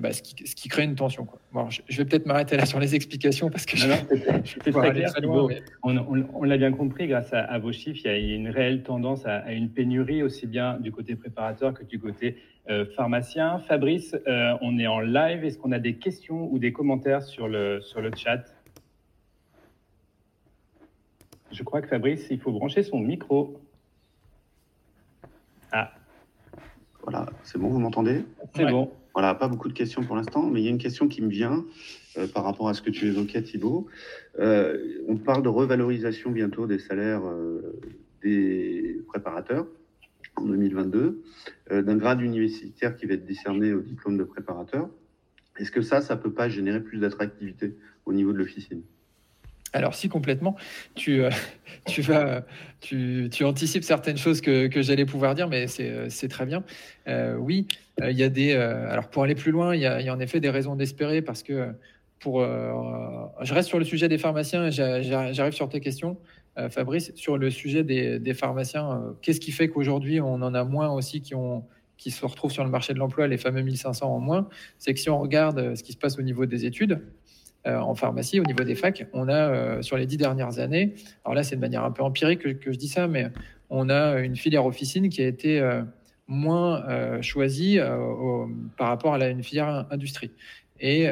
bah, 0.00 0.12
ce, 0.12 0.22
qui, 0.22 0.68
crée 0.70 0.84
une 0.84 0.94
tension. 0.94 1.26
je, 1.68 1.98
vais 1.98 2.06
peut-être 2.06 2.24
m'arrêter 2.24 2.56
là 2.56 2.64
sur 2.64 2.80
les 2.80 2.94
explications 2.94 3.50
parce 3.50 3.66
que 3.66 3.76
On, 5.82 6.44
l'a 6.44 6.56
bien 6.56 6.72
compris 6.72 7.06
grâce 7.06 7.34
à, 7.34 7.58
vos 7.58 7.72
chiffres, 7.72 8.00
il 8.04 8.08
y 8.08 8.32
a 8.32 8.36
une 8.36 8.48
réelle 8.48 8.82
tendance 8.82 9.26
à, 9.26 9.52
une 9.52 9.68
pénurie 9.68 10.22
aussi 10.22 10.46
bien 10.46 10.78
du 10.80 10.90
côté 10.90 11.16
préparateur 11.16 11.74
que 11.74 11.84
du 11.84 11.98
côté 11.98 12.36
pharmacien. 12.96 13.58
Fabrice, 13.58 14.16
on 14.62 14.78
est 14.78 14.86
en 14.86 15.00
live. 15.00 15.44
Est-ce 15.44 15.58
qu'on 15.58 15.72
a 15.72 15.78
des 15.78 15.96
questions 15.96 16.48
ou 16.50 16.58
des 16.58 16.72
commentaires 16.72 17.22
sur 17.22 17.46
le, 17.46 17.82
sur 17.82 18.00
le 18.00 18.10
chat? 18.16 18.53
Je 21.52 21.62
crois 21.62 21.80
que 21.82 21.88
Fabrice, 21.88 22.26
il 22.30 22.40
faut 22.40 22.52
brancher 22.52 22.82
son 22.82 22.98
micro. 22.98 23.60
Ah. 25.72 25.92
Voilà, 27.02 27.26
c'est 27.42 27.58
bon, 27.58 27.68
vous 27.68 27.78
m'entendez? 27.78 28.24
C'est 28.54 28.66
bon. 28.66 28.90
Voilà, 29.14 29.34
pas 29.34 29.46
beaucoup 29.46 29.68
de 29.68 29.72
questions 29.72 30.02
pour 30.02 30.16
l'instant, 30.16 30.42
mais 30.42 30.60
il 30.60 30.64
y 30.64 30.66
a 30.66 30.70
une 30.70 30.78
question 30.78 31.06
qui 31.06 31.22
me 31.22 31.28
vient 31.28 31.64
euh, 32.16 32.26
par 32.26 32.42
rapport 32.42 32.68
à 32.68 32.74
ce 32.74 32.82
que 32.82 32.90
tu 32.90 33.06
évoquais, 33.06 33.42
Thibault. 33.42 33.86
Euh, 34.40 35.04
on 35.06 35.16
parle 35.16 35.42
de 35.42 35.48
revalorisation 35.48 36.32
bientôt 36.32 36.66
des 36.66 36.80
salaires 36.80 37.24
euh, 37.24 37.80
des 38.22 39.00
préparateurs. 39.06 39.66
en 40.36 40.46
2022, 40.46 41.22
d'un 41.70 41.96
grade 41.96 42.22
universitaire 42.22 42.96
qui 42.96 43.06
va 43.06 43.14
être 43.14 43.24
décerné 43.24 43.72
au 43.72 43.80
diplôme 43.80 44.18
de 44.18 44.24
préparateur. 44.24 44.88
Est-ce 45.58 45.70
que 45.70 45.82
ça, 45.82 46.00
ça 46.00 46.16
ne 46.16 46.20
peut 46.20 46.32
pas 46.32 46.48
générer 46.48 46.80
plus 46.80 46.98
d'attractivité 46.98 47.76
au 48.06 48.12
niveau 48.12 48.32
de 48.32 48.38
l'officine? 48.38 48.82
Alors 49.74 49.94
si 49.94 50.08
complètement, 50.08 50.56
tu, 50.94 51.22
euh, 51.22 51.30
tu, 51.86 52.00
vas, 52.00 52.44
tu, 52.80 53.28
tu, 53.30 53.44
anticipes 53.44 53.82
certaines 53.82 54.16
choses 54.16 54.40
que, 54.40 54.68
que 54.68 54.82
j'allais 54.82 55.04
pouvoir 55.04 55.34
dire, 55.34 55.48
mais 55.48 55.66
c'est 55.66 55.90
euh, 55.90 56.28
très 56.30 56.46
bien. 56.46 56.62
Euh, 57.08 57.34
oui, 57.36 57.66
il 58.00 58.16
y 58.16 58.22
a 58.22 58.28
des... 58.28 58.52
alors 58.54 59.08
pour 59.08 59.22
aller 59.22 59.34
plus 59.34 59.52
loin, 59.52 59.74
il 59.74 59.80
y, 59.80 59.86
a, 59.86 60.12
en 60.12 60.18
effet 60.18 60.40
des 60.40 60.50
raisons 60.50 60.74
d'espérer 60.74 61.22
parce 61.22 61.42
que 61.42 61.72
pour... 62.18 62.40
je 62.40 63.54
reste 63.54 63.68
sur 63.68 63.78
le 63.78 63.84
sujet 63.84 64.08
des 64.08 64.18
pharmaciens, 64.18 64.70
j'arrive 64.70 65.52
sur 65.52 65.68
tes 65.68 65.80
questions. 65.80 66.16
Fabrice, 66.70 67.12
sur 67.14 67.36
le 67.36 67.50
sujet 67.50 67.84
des, 67.84 68.18
des 68.18 68.34
pharmaciens, 68.34 69.14
qu'est-ce 69.22 69.38
qui 69.38 69.52
fait 69.52 69.68
qu'aujourd'hui 69.68 70.20
on 70.20 70.34
en 70.34 70.54
a 70.54 70.64
moins 70.64 70.90
aussi 70.90 71.20
qui 71.20 71.34
ont 71.36 71.64
qui 71.96 72.10
se 72.10 72.24
retrouvent 72.26 72.50
sur 72.50 72.64
le 72.64 72.70
marché 72.70 72.92
de 72.92 72.98
l'emploi, 72.98 73.28
les 73.28 73.38
fameux 73.38 73.62
1500 73.62 74.06
en 74.06 74.18
moins, 74.18 74.48
c'est 74.78 74.92
que 74.92 75.00
si 75.00 75.10
on 75.10 75.18
regarde 75.18 75.74
ce 75.76 75.82
qui 75.82 75.92
se 75.92 75.96
passe 75.96 76.18
au 76.18 76.22
niveau 76.22 76.46
des 76.46 76.64
études, 76.64 77.00
euh, 77.66 77.78
en 77.78 77.94
pharmacie, 77.94 78.40
au 78.40 78.44
niveau 78.44 78.62
des 78.62 78.74
facs, 78.74 79.06
on 79.14 79.26
a 79.26 79.32
euh, 79.32 79.82
sur 79.82 79.96
les 79.96 80.04
dix 80.04 80.18
dernières 80.18 80.58
années, 80.58 80.94
alors 81.24 81.34
là 81.34 81.42
c'est 81.42 81.56
de 81.56 81.60
manière 81.62 81.82
un 81.82 81.92
peu 81.92 82.02
empirique 82.02 82.60
que, 82.60 82.72
je 82.72 82.76
dis 82.76 82.88
ça, 82.88 83.08
mais 83.08 83.28
on 83.70 83.88
a 83.88 84.20
une 84.20 84.36
filière 84.36 84.66
officine 84.66 85.08
qui 85.08 85.22
a 85.22 85.26
été 85.26 85.60
euh, 85.60 85.82
moins 86.28 87.20
choisie 87.20 87.78
par 88.78 88.88
rapport 88.88 89.14
à 89.14 89.28
une 89.28 89.42
filière 89.42 89.86
industrie. 89.90 90.30
Et 90.80 91.06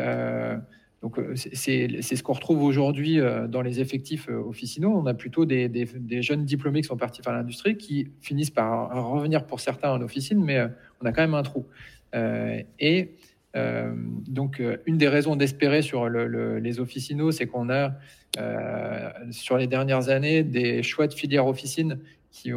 donc 1.02 1.18
c'est 1.34 2.00
ce 2.00 2.22
qu'on 2.22 2.32
retrouve 2.32 2.62
aujourd'hui 2.62 3.20
dans 3.48 3.60
les 3.60 3.80
effectifs 3.80 4.28
officinaux. 4.28 4.90
On 4.96 5.04
a 5.04 5.12
plutôt 5.12 5.44
des, 5.44 5.68
des, 5.68 6.22
jeunes 6.22 6.46
diplômés 6.46 6.80
qui 6.80 6.88
sont 6.88 6.96
partis 6.96 7.20
vers 7.20 7.34
l'industrie 7.34 7.76
qui 7.76 8.08
finissent 8.22 8.50
par 8.50 8.88
revenir 9.10 9.44
pour 9.44 9.60
certains 9.60 9.90
en 9.90 10.00
officine, 10.00 10.42
mais 10.42 10.66
on 11.02 11.04
a 11.06 11.12
quand 11.12 11.20
même 11.20 11.34
un 11.34 11.42
trou. 11.42 11.66
et 12.14 13.10
euh, 13.56 13.92
donc, 14.28 14.60
euh, 14.60 14.78
une 14.86 14.96
des 14.96 15.08
raisons 15.08 15.36
d'espérer 15.36 15.82
sur 15.82 16.08
les 16.08 16.80
officinaux, 16.80 17.32
c'est 17.32 17.46
qu'on 17.46 17.70
a, 17.70 17.92
euh, 18.38 19.10
sur 19.30 19.58
les 19.58 19.66
dernières 19.66 20.08
années, 20.08 20.42
des 20.42 20.82
choix 20.82 21.06
de 21.06 21.14
filières 21.14 21.46
officines 21.46 21.98
qui, 22.30 22.52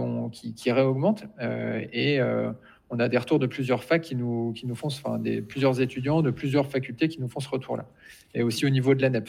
qui, 0.56 0.72
réaugmentent. 0.72 1.26
et 1.42 2.20
on 2.90 3.00
a 3.00 3.10
des 3.10 3.18
retours 3.18 3.40
de 3.40 3.48
plusieurs 3.48 3.84
facs 3.84 4.04
qui 4.04 4.16
nous, 4.16 4.54
qui 4.54 4.68
nous 4.68 4.76
font, 4.76 4.88
enfin, 4.88 5.18
des, 5.18 5.42
plusieurs 5.42 5.82
étudiants 5.82 6.22
de 6.22 6.32
plusieurs 6.32 6.68
facultés 6.68 7.10
qui 7.10 7.20
nous 7.20 7.28
font 7.28 7.42
ce 7.42 7.50
retour-là. 7.50 7.86
Et 8.34 8.42
aussi 8.42 8.66
au 8.66 8.70
niveau 8.70 8.96
de 8.96 9.02
la 9.02 9.10
NEP. 9.10 9.28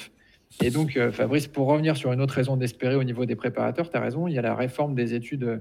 Et 0.63 0.71
donc, 0.71 0.97
Fabrice, 1.11 1.49
pour 1.49 1.67
revenir 1.67 1.97
sur 1.97 2.13
une 2.13 2.21
autre 2.21 2.35
raison 2.35 2.57
d'espérer 2.57 2.95
au 2.95 3.03
niveau 3.03 3.25
des 3.27 3.35
préparateurs, 3.35 3.91
tu 3.91 3.97
as 3.97 4.01
raison, 4.01 4.29
il 4.29 4.35
y 4.35 4.39
a 4.39 4.43
la 4.43 4.55
réforme 4.55 4.95
des 4.95 5.15
études 5.15 5.61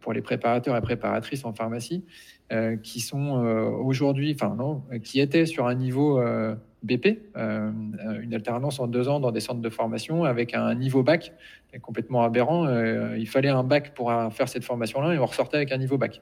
pour 0.00 0.12
les 0.12 0.22
préparateurs 0.22 0.76
et 0.76 0.80
préparatrices 0.80 1.44
en 1.44 1.52
pharmacie 1.52 2.02
euh, 2.52 2.76
qui 2.76 3.00
sont 3.00 3.42
euh, 3.42 3.70
aujourd'hui, 3.70 4.34
enfin 4.34 4.54
non, 4.54 4.82
qui 5.02 5.20
étaient 5.20 5.46
sur 5.46 5.66
un 5.66 5.74
niveau 5.74 6.20
euh, 6.20 6.54
BP, 6.82 7.30
une 7.34 8.34
alternance 8.34 8.78
en 8.78 8.88
deux 8.88 9.08
ans 9.08 9.20
dans 9.20 9.30
des 9.30 9.40
centres 9.40 9.62
de 9.62 9.70
formation 9.70 10.24
avec 10.24 10.52
un 10.52 10.74
niveau 10.74 11.02
bac 11.02 11.32
complètement 11.80 12.22
aberrant. 12.24 12.68
il 13.14 13.28
fallait 13.28 13.48
un 13.48 13.62
bac 13.62 13.94
pour 13.94 14.12
faire 14.32 14.48
cette 14.48 14.64
formation-là 14.64 15.14
et 15.14 15.18
on 15.18 15.24
ressortait 15.24 15.56
avec 15.56 15.70
un 15.70 15.78
niveau 15.78 15.96
bac. 15.96 16.20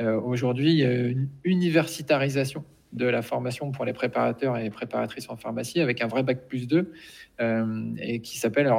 Aujourd'hui, 0.00 0.72
il 0.72 0.78
y 0.78 0.84
a 0.84 0.92
une 0.92 1.28
universitarisation 1.44 2.64
de 2.94 3.04
la 3.04 3.20
formation 3.20 3.70
pour 3.70 3.84
les 3.84 3.92
préparateurs 3.92 4.56
et 4.56 4.62
les 4.62 4.70
préparatrices 4.70 5.28
en 5.28 5.36
pharmacie 5.36 5.80
avec 5.80 6.00
un 6.00 6.06
vrai 6.06 6.22
bac 6.22 6.48
plus 6.48 6.66
2 6.66 6.90
et 7.98 8.20
qui 8.20 8.38
s'appelle 8.38 8.72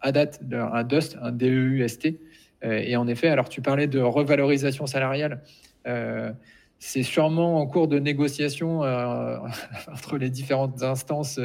à 0.00 0.12
date 0.12 0.40
un 0.52 0.84
DUST, 0.84 1.18
un 1.20 1.32
DEUST. 1.32 2.14
et 2.62 2.96
en 2.96 3.08
effet, 3.08 3.28
alors 3.28 3.48
tu 3.48 3.60
parlais 3.62 3.88
de 3.88 3.98
revalorisation 3.98 4.86
salariale. 4.86 5.42
Euh, 5.86 6.32
c'est 6.78 7.02
sûrement 7.02 7.60
en 7.60 7.66
cours 7.66 7.88
de 7.88 7.98
négociation 7.98 8.84
euh, 8.84 9.38
entre 9.92 10.16
les 10.18 10.30
différentes 10.30 10.82
instances 10.82 11.40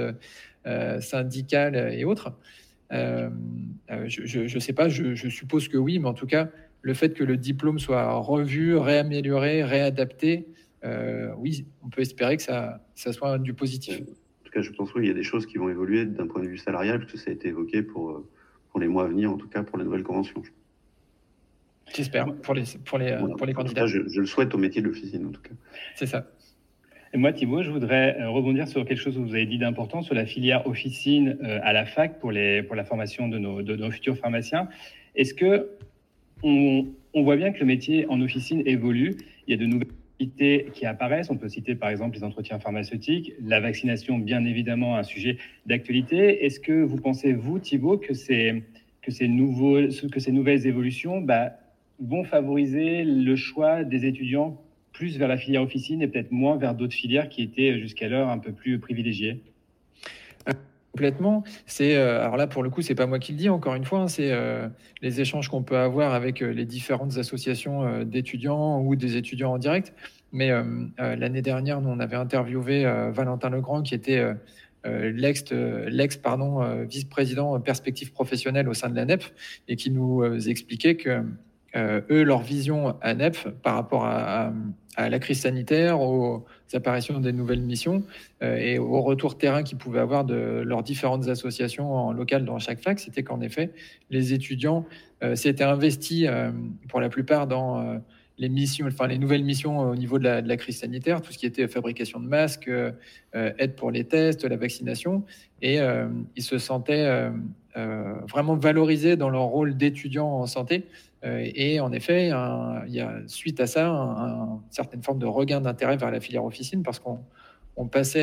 euh, 0.66 1.00
syndicales 1.02 1.76
et 1.94 2.06
autres. 2.06 2.34
je 2.92 4.54
ne 4.54 4.60
sais 4.60 4.74
pas, 4.74 4.90
je, 4.90 5.30
suppose 5.30 5.68
que 5.68 5.78
oui, 5.78 6.00
mais 6.00 6.08
en 6.08 6.14
tout 6.14 6.28
cas, 6.28 6.50
le 6.82 6.94
fait 6.94 7.14
que 7.14 7.24
le 7.24 7.38
diplôme 7.38 7.80
soit 7.80 8.14
revu, 8.14 8.78
réamélioré, 8.78 9.64
réadapté, 9.64 10.48
oui, 11.38 11.66
on 11.84 11.90
peut 11.90 12.02
espérer 12.02 12.38
que 12.38 12.44
ça, 12.44 12.86
ça 12.94 13.12
soit 13.14 13.40
du 13.40 13.54
positif. 13.54 14.02
En 14.02 14.46
tout 14.46 14.52
cas, 14.52 14.62
je 14.62 14.72
pense 14.72 14.92
qu'il 14.94 15.06
y 15.06 15.10
a 15.10 15.14
des 15.14 15.24
choses 15.24 15.48
qui 15.48 15.58
vont 15.58 15.70
évoluer 15.70 16.06
d'un 16.06 16.28
point 16.28 16.44
de 16.44 16.48
vue 16.48 16.58
salarial, 16.58 17.00
puisque 17.00 17.18
ça 17.18 17.32
a 17.32 17.34
été 17.34 17.48
évoqué 17.48 17.82
pour, 17.82 18.24
pour 18.70 18.80
les 18.80 18.88
mois 18.88 19.06
à 19.06 19.08
venir, 19.08 19.32
en 19.32 19.38
tout 19.38 19.48
cas 19.48 19.64
pour 19.64 19.78
la 19.78 19.84
nouvelle 19.84 20.04
convention. 20.04 20.44
J'espère, 21.96 22.34
pour 22.34 22.54
les, 22.54 22.64
pour 22.86 22.98
les, 22.98 23.16
pour 23.38 23.46
les 23.46 23.54
candidats. 23.54 23.86
je, 23.86 24.00
le 24.00 24.26
souhaite 24.26 24.54
au 24.56 24.58
métier 24.58 24.82
de 24.82 24.88
l'officine, 24.88 25.28
en 25.28 25.32
tout 25.32 25.42
cas. 25.42 25.54
C'est 25.96 26.08
ça. 26.08 26.28
Et 27.14 27.18
moi, 27.18 27.32
Thibault, 27.32 27.62
je 27.62 27.70
voudrais 27.70 28.20
euh, 28.20 28.30
rebondir 28.30 28.68
sur 28.68 28.84
quelque 28.86 28.98
chose 28.98 29.14
que 29.14 29.20
vous 29.20 29.36
avez 29.36 29.46
dit 29.46 29.60
d'important, 29.60 30.02
sur 30.02 30.16
la 30.16 30.26
filière 30.26 30.66
officine 30.66 31.38
euh, 31.44 31.60
à 31.62 31.72
la 31.72 31.86
fac 31.86 32.20
pour, 32.20 32.32
les, 32.32 32.64
pour 32.64 32.76
la 32.76 32.84
formation 32.84 33.28
de 33.28 33.38
nos, 33.38 33.62
de 33.62 33.76
nos 33.76 33.92
futurs 33.92 34.18
pharmaciens. 34.18 34.68
Est-ce 35.16 35.36
que 35.36 35.70
on, 36.42 36.88
on, 37.14 37.24
voit 37.24 37.36
bien 37.36 37.52
que 37.52 37.60
le 37.60 37.68
métier 37.68 38.08
en 38.10 38.20
officine 38.20 38.64
évolue? 38.66 39.16
Il 39.48 39.52
y 39.52 39.54
a 39.54 39.58
de 39.58 39.66
nouvelles 39.68 39.90
activités 40.20 40.72
qui 40.74 40.88
apparaissent. 40.88 41.30
On 41.30 41.38
peut 41.38 41.50
citer 41.50 41.76
par 41.76 41.90
exemple 41.90 42.18
les 42.18 42.24
entretiens 42.24 42.58
pharmaceutiques, 42.58 43.34
la 43.40 43.60
vaccination, 43.60 44.18
bien 44.18 44.44
évidemment, 44.44 44.98
un 44.98 45.04
sujet 45.04 45.38
d'actualité. 45.68 46.46
Est-ce 46.46 46.60
que 46.60 46.82
vous 46.82 46.98
pensez, 46.98 47.34
vous, 47.34 47.60
Thibault, 47.60 48.00
que 48.00 48.16
ces, 48.16 48.64
que 49.04 49.12
ces, 49.12 49.28
nouveaux, 49.28 49.88
que 50.12 50.20
ces 50.20 50.32
nouvelles 50.32 50.66
évolutions 50.66 51.22
bah, 51.22 51.60
vont 52.00 52.24
favoriser 52.24 53.04
le 53.04 53.36
choix 53.36 53.84
des 53.84 54.06
étudiants 54.06 54.62
plus 54.92 55.18
vers 55.18 55.28
la 55.28 55.38
filière 55.38 55.64
officine 55.64 56.02
et 56.02 56.08
peut-être 56.08 56.32
moins 56.32 56.58
vers 56.58 56.76
d'autres 56.76 56.94
filières 56.94 57.30
qui 57.30 57.42
étaient 57.42 57.80
jusqu'alors 57.80 58.30
un 58.30 58.38
peu 58.38 58.52
plus 58.52 58.80
privilégiées 58.80 59.42
Complètement. 60.94 61.44
C'est 61.66 61.96
euh, 61.96 62.24
alors 62.24 62.38
là 62.38 62.46
pour 62.46 62.62
le 62.62 62.70
coup, 62.70 62.84
c'est 62.84 62.94
pas 62.94 63.08
moi 63.08 63.18
qui 63.18 63.32
le 63.32 63.40
dis. 63.40 63.50
Encore 63.50 63.74
une 63.74 63.84
fois, 63.84 64.02
hein, 64.02 64.08
c'est 64.08 64.32
euh, 64.32 64.68
les 65.02 65.22
échanges 65.22 65.50
qu'on 65.50 65.64
peut 65.64 65.78
avoir 65.78 66.14
avec 66.14 66.44
euh, 66.44 66.54
les 66.54 66.66
différentes 66.66 67.18
associations 67.18 68.04
d'étudiants 68.04 68.80
ou 68.80 68.96
des 68.96 69.18
étudiants 69.18 69.54
en 69.54 69.58
direct. 69.58 69.94
Mais 70.32 70.52
l'année 70.98 71.44
dernière, 71.44 71.80
nous 71.82 71.90
on 71.90 72.00
avait 72.00 72.16
interviewé 72.16 72.86
Valentin 73.12 73.52
Legrand, 73.52 73.84
qui 73.84 73.94
était 73.94 74.34
l'ex 74.84 75.46
l'ex 75.52 76.18
pardon 76.18 76.84
vice-président 76.86 77.60
perspective 77.60 78.12
professionnelle 78.14 78.68
au 78.68 78.74
sein 78.74 78.90
de 78.90 78.96
la 78.96 79.06
NEP 79.06 79.24
et 79.68 79.76
qui 79.76 79.92
nous 79.92 80.24
expliquait 80.50 80.96
que 80.96 81.10
euh, 81.10 81.22
eux, 81.76 82.24
leur 82.24 82.42
vision 82.42 82.96
à 83.02 83.14
NEP 83.14 83.38
par 83.62 83.76
rapport 83.76 84.06
à, 84.06 84.52
la 84.98 85.18
crise 85.18 85.40
sanitaire, 85.40 86.00
aux 86.02 86.46
apparitions 86.74 87.20
des 87.20 87.34
nouvelles 87.34 87.62
missions 87.62 88.04
euh, 88.44 88.58
et 88.58 88.78
au 88.78 89.02
retour 89.02 89.40
terrain 89.40 89.64
qu'ils 89.64 89.80
pouvaient 89.80 90.00
avoir 90.00 90.24
de 90.24 90.62
leurs 90.64 90.84
différentes 90.84 91.28
associations 91.28 91.92
en 91.96 92.14
local 92.14 92.46
dans 92.46 92.60
chaque 92.60 92.80
fac, 92.80 93.00
c'était 93.00 93.24
qu'en 93.24 93.42
effet, 93.42 93.72
les 94.12 94.34
étudiants 94.34 94.86
euh, 95.24 95.34
s'étaient 95.34 95.64
investis 95.64 96.28
pour 96.90 97.02
la 97.02 97.10
plupart 97.10 97.48
dans 97.48 98.00
les 98.38 98.50
missions, 98.50 98.86
enfin 98.86 99.08
les 99.08 99.18
nouvelles 99.18 99.44
missions 99.44 99.80
au 99.80 99.96
niveau 99.96 100.20
de 100.20 100.26
la, 100.26 100.58
crise 100.58 100.78
sanitaire, 100.78 101.22
tout 101.22 101.32
ce 101.32 101.40
qui 101.40 101.48
était 101.48 101.68
fabrication 101.68 102.20
de 102.20 102.28
masques, 102.28 102.70
aide 103.34 103.76
pour 103.76 103.90
les 103.90 104.04
tests, 104.04 104.44
la 104.44 104.58
vaccination, 104.58 105.24
et 105.64 105.80
ils 106.36 106.44
se 106.44 106.58
sentaient 106.60 107.32
vraiment 107.76 108.56
valorisés 108.56 109.16
dans 109.16 109.30
leur 109.30 109.44
rôle 109.44 109.76
d'étudiants 109.76 110.30
en 110.30 110.46
santé. 110.46 110.86
euh, 110.86 111.13
et 111.24 111.80
en 111.80 111.92
effet, 111.92 112.32
il 112.88 112.94
y 112.94 113.00
a 113.00 113.14
suite 113.28 113.60
à 113.60 113.68
ça 113.68 113.88
une 113.90 114.60
certaine 114.70 115.02
forme 115.02 115.20
de 115.20 115.26
regain 115.26 115.62
d'intérêt 115.62 115.96
vers 115.96 116.12
la 116.12 116.20
filière 116.20 116.44
officine 116.44 116.84
parce 116.84 117.00
qu'on 117.00 117.88
passe 117.88 118.18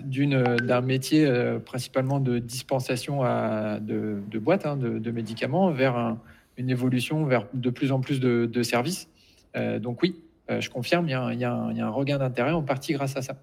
d'un 0.00 0.80
métier 0.82 1.24
euh, 1.26 1.58
principalement 1.58 2.20
de 2.20 2.38
dispensation 2.38 3.22
de, 3.22 4.38
boîtes 4.38 4.66
hein, 4.66 4.76
de, 4.76 5.10
médicaments 5.10 5.70
vers 5.70 6.16
une 6.58 6.68
évolution 6.68 7.24
vers 7.24 7.46
de 7.54 7.70
plus 7.70 7.92
en 7.92 8.00
plus 8.00 8.20
de, 8.20 8.62
services. 8.62 9.08
Euh, 9.56 9.78
donc 9.78 10.02
oui, 10.02 10.20
je 10.48 10.68
confirme, 10.68 11.06
il 11.08 11.12
y, 11.12 11.44
a 11.44 11.54
un 11.54 11.90
regain 11.90 12.18
d'intérêt 12.18 12.52
en 12.52 12.62
partie 12.62 12.92
grâce 12.92 13.16
à 13.16 13.22
ça. 13.22 13.36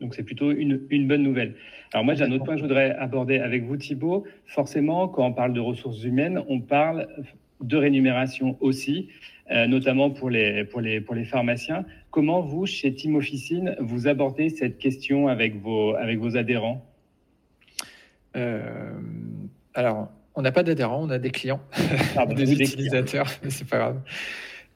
Donc 0.00 0.14
c'est 0.14 0.22
plutôt 0.22 0.52
une, 0.52 0.80
une, 0.90 1.08
bonne 1.08 1.22
nouvelle. 1.22 1.54
Alors 1.92 2.04
moi 2.04 2.14
j'ai 2.14 2.24
un 2.24 2.30
autre 2.30 2.44
point 2.44 2.54
que 2.54 2.60
je 2.60 2.66
voudrais 2.66 2.92
aborder 2.92 3.38
avec 3.38 3.64
vous 3.64 3.76
Thibault. 3.76 4.24
Forcément, 4.46 5.08
quand 5.08 5.26
on 5.26 5.32
parle 5.32 5.52
de 5.52 5.60
ressources 5.60 6.04
humaines, 6.04 6.40
on 6.48 6.60
parle 6.60 7.08
de 7.60 7.76
rémunération 7.76 8.56
aussi, 8.60 9.08
euh, 9.50 9.66
notamment 9.66 10.10
pour 10.10 10.30
les, 10.30 10.64
pour, 10.64 10.80
les, 10.80 11.00
pour 11.00 11.14
les 11.14 11.24
pharmaciens. 11.24 11.84
Comment 12.10 12.40
vous, 12.40 12.66
chez 12.66 12.94
Team 12.94 13.16
Officine, 13.16 13.76
vous 13.80 14.06
abordez 14.06 14.50
cette 14.50 14.78
question 14.78 15.28
avec 15.28 15.60
vos, 15.60 15.94
avec 15.94 16.18
vos 16.18 16.36
adhérents? 16.36 16.84
Euh, 18.36 18.92
Alors, 19.74 20.08
on 20.34 20.42
n'a 20.42 20.52
pas 20.52 20.62
d'adhérents, 20.62 21.02
on 21.02 21.10
a 21.10 21.18
des 21.18 21.30
clients, 21.30 21.60
des 22.36 22.52
utilisateurs, 22.52 23.28
mais 23.42 23.50
c'est 23.50 23.68
pas 23.68 23.78
grave. 23.78 24.00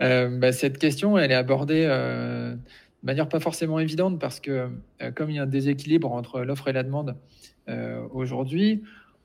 Euh, 0.00 0.38
bah, 0.38 0.50
cette 0.50 0.78
question, 0.78 1.16
elle 1.16 1.30
est 1.30 1.36
abordée 1.36 1.86
de 3.02 3.06
manière 3.06 3.28
pas 3.28 3.40
forcément 3.40 3.78
évidente 3.80 4.18
parce 4.20 4.40
que 4.40 4.70
euh, 5.02 5.10
comme 5.12 5.30
il 5.30 5.36
y 5.36 5.38
a 5.38 5.42
un 5.42 5.46
déséquilibre 5.46 6.12
entre 6.12 6.40
l'offre 6.42 6.68
et 6.68 6.72
la 6.72 6.82
demande 6.82 7.16
euh, 7.68 8.06
aujourd'hui, 8.12 8.82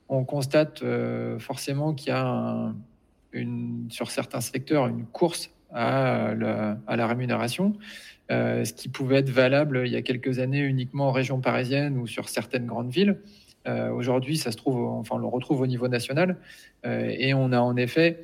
on 0.10 0.24
constate 0.24 0.82
euh, 0.82 1.38
forcément 1.38 1.94
qu'il 1.94 2.10
y 2.10 2.12
a 2.12 2.74
une, 3.34 3.88
sur 3.90 4.10
certains 4.10 4.42
secteurs 4.42 4.88
une 4.88 5.06
course 5.06 5.52
à 5.74 6.34
la, 6.34 7.08
rémunération, 7.08 7.74
ce 8.30 8.72
qui 8.72 8.88
pouvait 8.88 9.18
être 9.18 9.30
valable 9.30 9.84
il 9.86 9.92
y 9.92 9.98
a 9.98 10.02
quelques 10.02 10.40
années 10.40 10.62
uniquement 10.62 11.10
en 11.10 11.12
région 11.12 11.42
parisienne 11.42 11.98
ou 11.98 12.08
sur 12.08 12.30
certaines 12.30 12.66
grandes 12.66 12.90
villes. 12.90 13.20
Aujourd'hui, 13.94 14.38
ça 14.38 14.54
se 14.54 14.58
trouve, 14.58 14.82
enfin, 14.88 15.16
on 15.16 15.20
le 15.20 15.28
retrouve 15.28 15.60
au 15.60 15.68
niveau 15.68 15.90
national, 15.90 16.38
et 16.86 17.34
on 17.34 17.52
a 17.52 17.60
en 17.60 17.76
effet 17.76 18.24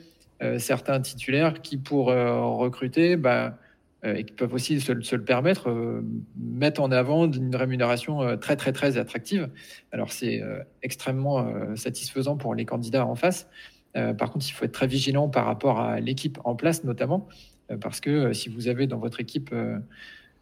certains 0.57 1.01
titulaires 1.01 1.62
qui, 1.62 1.75
pour 1.75 2.05
recruter, 2.05 3.17
bah, 3.17 3.57
et 4.03 4.24
qui 4.25 4.33
peuvent 4.33 4.53
aussi 4.53 4.81
se, 4.81 4.91
le 4.91 5.24
permettre, 5.24 5.69
euh, 5.69 6.05
mettre 6.38 6.81
en 6.81 6.91
avant 6.91 7.25
une 7.31 7.55
rémunération 7.55 8.22
euh, 8.22 8.36
très 8.36 8.55
très 8.55 8.72
très 8.72 8.98
attractive. 8.98 9.50
Alors 9.91 10.12
c'est 10.12 10.41
extrêmement 10.81 11.45
satisfaisant 11.75 12.38
pour 12.38 12.55
les 12.55 12.65
candidats 12.65 13.05
en 13.05 13.15
face. 13.15 13.48
par 13.93 14.31
contre, 14.31 14.48
il 14.48 14.51
faut 14.51 14.65
être 14.65 14.72
très 14.72 14.88
vigilant 14.88 15.29
par 15.29 15.45
rapport 15.45 15.79
à 15.79 16.00
l'équipe 16.00 16.39
en 16.43 16.55
place 16.55 16.83
notamment, 16.83 17.27
parce 17.79 18.00
que 18.00 18.33
si 18.33 18.50
vous 18.50 18.67
avez 18.67 18.88
dans 18.88 18.98
votre 18.98 19.19
équipe 19.19 19.53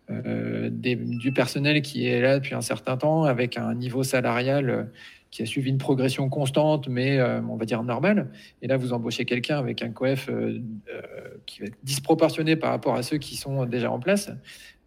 du 0.10 1.32
personnel 1.34 1.82
qui 1.82 2.08
est 2.08 2.22
là 2.22 2.40
depuis 2.40 2.56
un 2.56 2.62
certain 2.62 2.98
temps 2.98 3.24
avec 3.24 3.58
un 3.58 3.76
niveau 3.76 4.04
salarial 4.04 4.90
qui 5.32 5.42
a 5.42 5.46
suivi 5.46 5.70
une 5.70 5.78
progression 5.78 6.30
constante, 6.30 6.90
mais 6.90 7.18
euh, 7.18 7.42
on 7.50 7.56
va 7.56 7.66
dire 7.66 7.82
normale. 7.84 8.30
Et 8.62 8.68
là, 8.68 8.76
vous 8.76 8.92
embauchez 8.92 9.24
quelqu'un 9.24 9.58
avec 9.58 9.82
un 9.82 9.90
coef 9.90 10.30
euh, 10.30 10.60
euh, 10.94 11.02
qui 11.46 11.62
va 11.62 11.68
être 11.68 11.78
disproportionné 11.84 12.58
par 12.58 12.72
rapport 12.72 12.96
à 12.96 13.02
ceux 13.02 13.18
qui 13.18 13.38
sont 13.38 13.66
déjà 13.66 13.90
en 13.90 14.00
place. 14.00 14.30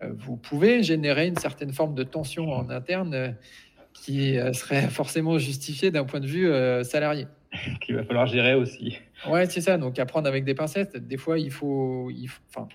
vous 0.02 0.36
pouvez 0.36 0.82
générer 0.82 1.26
une 1.26 1.38
certaine 1.38 1.72
forme 1.72 1.94
de 1.94 2.02
tension 2.02 2.52
en 2.52 2.68
interne 2.68 3.36
qui 3.94 4.36
serait 4.52 4.88
forcément 5.00 5.38
justifiée 5.38 5.90
d'un 5.90 6.04
point 6.04 6.20
de 6.20 6.26
vue 6.26 6.52
salarié. 6.84 7.26
Qu'il 7.80 7.94
va 7.94 8.04
falloir 8.04 8.26
gérer 8.26 8.54
aussi. 8.54 8.98
Ouais, 9.30 9.46
c'est 9.46 9.62
ça. 9.62 9.78
Donc, 9.78 9.98
apprendre 9.98 10.28
avec 10.28 10.44
des 10.44 10.54
pincettes. 10.54 10.96
Des 10.96 11.16
fois, 11.16 11.38
il 11.38 11.50
faut, 11.50 12.10
il 12.10 12.26
faut 12.26 12.42
enfin, 12.50 12.68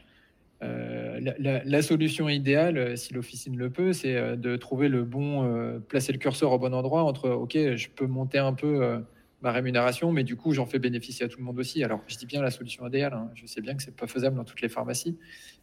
euh, 0.61 1.19
la, 1.65 1.81
solution 1.81 2.27
idéale, 2.27 2.77
euh, 2.77 2.95
si 2.95 3.13
l'officine 3.13 3.57
le 3.57 3.69
peut, 3.69 3.93
c'est 3.93 4.15
euh, 4.15 4.35
de 4.35 4.57
trouver 4.57 4.89
le 4.89 5.03
bon, 5.03 5.79
placer 5.87 6.11
le 6.11 6.17
curseur 6.17 6.51
au 6.51 6.59
bon 6.59 6.73
endroit 6.73 7.03
entre, 7.03 7.29
OK, 7.29 7.53
je 7.53 7.87
peux 7.89 8.07
monter 8.07 8.37
un 8.37 8.53
peu 8.53 9.01
ma 9.41 9.53
rémunération, 9.53 10.11
mais 10.11 10.25
du 10.25 10.35
coup, 10.35 10.51
j'en 10.51 10.65
fais 10.65 10.79
bénéficier 10.79 11.25
à 11.25 11.29
tout 11.29 11.39
le 11.39 11.45
monde 11.45 11.57
aussi. 11.59 11.83
Alors, 11.83 12.01
je 12.07 12.17
dis 12.17 12.25
bien 12.25 12.41
la 12.41 12.51
solution 12.51 12.85
idéale, 12.85 13.13
hein. 13.13 13.31
je 13.35 13.45
sais 13.45 13.61
bien 13.61 13.75
que 13.75 13.81
c'est 13.81 13.95
pas 13.95 14.07
faisable 14.07 14.35
dans 14.35 14.43
toutes 14.43 14.61
les 14.61 14.67
pharmacies. 14.67 15.17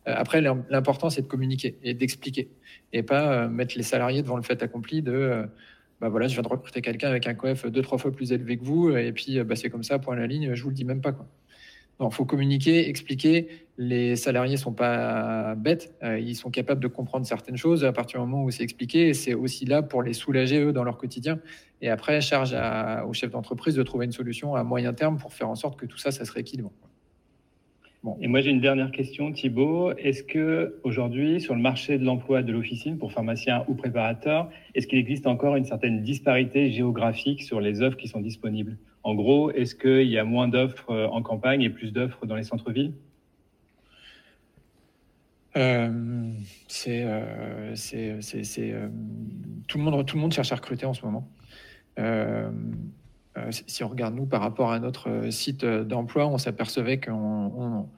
après, 0.06 0.40
l'important, 0.40 1.10
c'est 1.10 1.22
de 1.22 1.26
communiquer 1.26 1.78
et 1.82 1.92
d'expliquer, 1.92 2.48
et 2.92 3.02
pas 3.02 3.48
mettre 3.48 3.76
les 3.76 3.82
salariés 3.82 4.22
devant 4.22 4.36
le 4.36 4.42
fait 4.42 4.62
accompli 4.62 5.02
de, 5.02 5.44
bah 6.00 6.08
voilà, 6.08 6.26
je 6.26 6.34
viens 6.34 6.42
de 6.42 6.48
recruter 6.48 6.80
quelqu'un 6.80 7.08
avec 7.08 7.26
un 7.26 7.34
coef 7.34 7.66
deux, 7.66 7.82
trois 7.82 7.98
fois 7.98 8.12
plus 8.12 8.32
élevé 8.32 8.56
que 8.56 8.64
vous, 8.64 8.96
et 8.96 9.12
puis 9.12 9.42
bah, 9.44 9.56
c'est 9.56 9.68
comme 9.68 9.84
ça, 9.84 9.98
point 9.98 10.16
à 10.16 10.20
la 10.20 10.26
ligne, 10.26 10.54
je 10.54 10.62
vous 10.62 10.70
le 10.70 10.74
dis 10.74 10.84
même 10.86 11.02
pas. 11.02 11.12
Quoi. 11.12 11.28
Il 12.00 12.10
faut 12.10 12.26
communiquer, 12.26 12.88
expliquer. 12.88 13.48
Les 13.78 14.16
salariés 14.16 14.56
sont 14.56 14.72
pas 14.72 15.54
bêtes, 15.54 15.94
euh, 16.02 16.18
ils 16.18 16.34
sont 16.34 16.50
capables 16.50 16.80
de 16.82 16.88
comprendre 16.88 17.26
certaines 17.26 17.56
choses 17.56 17.84
à 17.84 17.92
partir 17.92 18.20
du 18.20 18.26
moment 18.26 18.44
où 18.44 18.50
c'est 18.50 18.62
expliqué. 18.62 19.12
C'est 19.14 19.34
aussi 19.34 19.64
là 19.64 19.82
pour 19.82 20.02
les 20.02 20.12
soulager 20.12 20.60
eux 20.60 20.72
dans 20.72 20.84
leur 20.84 20.98
quotidien. 20.98 21.38
Et 21.82 21.88
après, 21.90 22.20
charge 22.20 22.54
au 23.06 23.12
chef 23.12 23.30
d'entreprise 23.30 23.74
de 23.74 23.82
trouver 23.82 24.06
une 24.06 24.12
solution 24.12 24.54
à 24.54 24.62
moyen 24.62 24.92
terme 24.94 25.18
pour 25.18 25.32
faire 25.32 25.48
en 25.48 25.54
sorte 25.54 25.78
que 25.78 25.86
tout 25.86 25.98
ça, 25.98 26.10
ça 26.10 26.24
se 26.24 26.32
rééquilibre. 26.32 26.72
Bon. 28.02 28.16
Et 28.20 28.28
moi, 28.28 28.40
j'ai 28.40 28.50
une 28.50 28.60
dernière 28.60 28.92
question, 28.92 29.32
Thibault. 29.32 29.92
Est-ce 29.96 30.22
que 30.22 30.78
aujourd'hui, 30.84 31.40
sur 31.40 31.54
le 31.54 31.60
marché 31.60 31.98
de 31.98 32.04
l'emploi 32.04 32.42
de 32.42 32.52
l'officine 32.52 32.98
pour 32.98 33.10
pharmaciens 33.10 33.64
ou 33.68 33.74
préparateurs, 33.74 34.48
est-ce 34.74 34.86
qu'il 34.86 34.98
existe 34.98 35.26
encore 35.26 35.56
une 35.56 35.64
certaine 35.64 36.02
disparité 36.02 36.70
géographique 36.70 37.42
sur 37.42 37.60
les 37.60 37.82
offres 37.82 37.96
qui 37.96 38.06
sont 38.06 38.20
disponibles? 38.20 38.76
En 39.06 39.14
gros, 39.14 39.52
est-ce 39.52 39.76
qu'il 39.76 40.08
y 40.08 40.18
a 40.18 40.24
moins 40.24 40.48
d'offres 40.48 40.90
euh, 40.90 41.06
en 41.06 41.22
campagne 41.22 41.62
et 41.62 41.70
plus 41.70 41.92
d'offres 41.92 42.26
dans 42.26 42.34
les 42.34 42.42
centres-villes? 42.42 42.92
Euh, 45.56 46.32
c'est, 46.66 47.04
euh, 47.04 48.88
tout, 49.68 49.78
le 49.78 49.84
monde, 49.84 50.04
tout 50.06 50.16
le 50.16 50.22
monde 50.22 50.32
cherche 50.32 50.50
à 50.50 50.56
recruter 50.56 50.86
en 50.86 50.92
ce 50.92 51.06
moment. 51.06 51.28
si 53.50 53.84
on 53.84 53.88
regarde 53.88 54.16
nous 54.16 54.26
par 54.26 54.40
rapport 54.40 54.72
à 54.72 54.80
notre 54.80 55.30
site 55.30 55.64
d'emploi, 55.64 56.26
on 56.26 56.38
s'apercevait 56.38 56.98
qu'on 56.98 57.88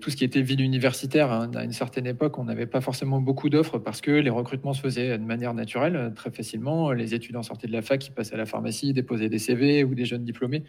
tout 0.00 0.10
ce 0.10 0.16
qui 0.16 0.24
était 0.24 0.42
ville 0.42 0.60
universitaire, 0.60 1.32
hein, 1.32 1.50
à 1.54 1.64
une 1.64 1.72
certaine 1.72 2.06
époque, 2.06 2.38
on 2.38 2.44
n'avait 2.44 2.66
pas 2.66 2.80
forcément 2.80 3.20
beaucoup 3.20 3.48
d'offres 3.48 3.78
parce 3.78 4.00
que 4.00 4.10
les 4.10 4.30
recrutements 4.30 4.74
se 4.74 4.80
faisaient 4.80 5.16
de 5.18 5.24
manière 5.24 5.54
naturelle, 5.54 6.12
très 6.14 6.30
facilement. 6.30 6.92
Les 6.92 7.14
étudiants 7.14 7.42
sortaient 7.42 7.68
de 7.68 7.72
la 7.72 7.82
fac, 7.82 8.06
ils 8.06 8.12
passaient 8.12 8.34
à 8.34 8.38
la 8.38 8.46
pharmacie, 8.46 8.92
déposaient 8.92 9.30
des 9.30 9.38
CV 9.38 9.82
ou 9.84 9.94
des 9.94 10.04
jeunes 10.04 10.24
diplômés. 10.24 10.64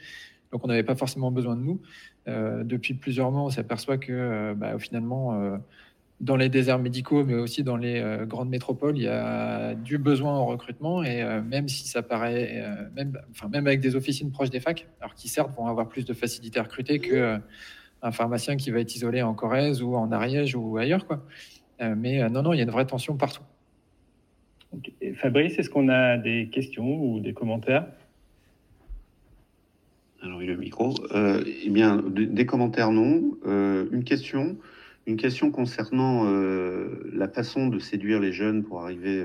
Donc 0.53 0.63
on 0.63 0.67
n'avait 0.67 0.83
pas 0.83 0.95
forcément 0.95 1.31
besoin 1.31 1.55
de 1.57 1.61
nous. 1.61 1.81
Euh, 2.27 2.63
depuis 2.63 2.93
plusieurs 2.93 3.31
mois, 3.31 3.41
on 3.41 3.49
s'aperçoit 3.49 3.97
que 3.97 4.13
euh, 4.13 4.53
bah, 4.55 4.77
finalement, 4.77 5.33
euh, 5.33 5.57
dans 6.21 6.35
les 6.35 6.47
déserts 6.47 6.77
médicaux, 6.77 7.25
mais 7.25 7.33
aussi 7.33 7.63
dans 7.63 7.75
les 7.75 8.01
grandes 8.27 8.49
métropoles, 8.49 8.97
il 8.97 9.03
y 9.03 9.07
a 9.07 9.73
du 9.73 9.97
besoin 9.97 10.31
en 10.31 10.45
recrutement. 10.45 11.03
Et 11.03 11.21
même 11.41 11.67
si 11.67 11.85
ça 11.87 12.01
paraît, 12.01 12.63
même 12.95 13.67
avec 13.67 13.81
des 13.81 13.97
officines 13.97 14.31
proches 14.31 14.51
des 14.51 14.61
facs, 14.61 14.87
alors 15.01 15.15
qui 15.15 15.27
certes 15.27 15.51
vont 15.57 15.67
avoir 15.67 15.89
plus 15.89 16.05
de 16.05 16.13
facilité 16.13 16.59
à 16.59 16.63
recruter 16.63 16.99
que 16.99 17.39
un 18.03 18.11
pharmacien 18.11 18.57
qui 18.57 18.69
va 18.69 18.79
être 18.79 18.93
isolé 18.95 19.21
en 19.21 19.33
Corrèze 19.33 19.81
ou 19.81 19.95
en 19.95 20.11
Ariège 20.11 20.55
ou 20.55 20.77
ailleurs. 20.77 21.07
Quoi. 21.07 21.25
Euh, 21.81 21.95
mais 21.97 22.21
euh, 22.21 22.29
non, 22.29 22.43
non, 22.43 22.53
il 22.53 22.57
y 22.57 22.59
a 22.59 22.63
une 22.63 22.69
vraie 22.69 22.85
tension 22.85 23.15
partout. 23.15 23.41
Fabrice, 25.15 25.57
est-ce 25.57 25.69
qu'on 25.69 25.87
a 25.87 26.17
des 26.17 26.49
questions 26.51 27.01
ou 27.01 27.19
des 27.19 27.33
commentaires? 27.33 27.87
Alors, 30.21 30.41
il 30.43 30.49
a 30.49 30.53
le 30.53 30.59
micro. 30.59 30.93
Euh, 31.13 31.43
eh 31.63 31.69
bien, 31.69 31.97
des, 31.97 32.45
commentaires, 32.45 32.91
non. 32.91 33.37
une 33.45 34.03
question. 34.03 34.57
Une 35.05 35.17
question 35.17 35.51
concernant 35.51 36.23
la 36.23 37.27
façon 37.27 37.67
de 37.67 37.77
séduire 37.77 38.19
les 38.19 38.31
jeunes 38.31 38.63
pour 38.63 38.81
arriver 38.81 39.21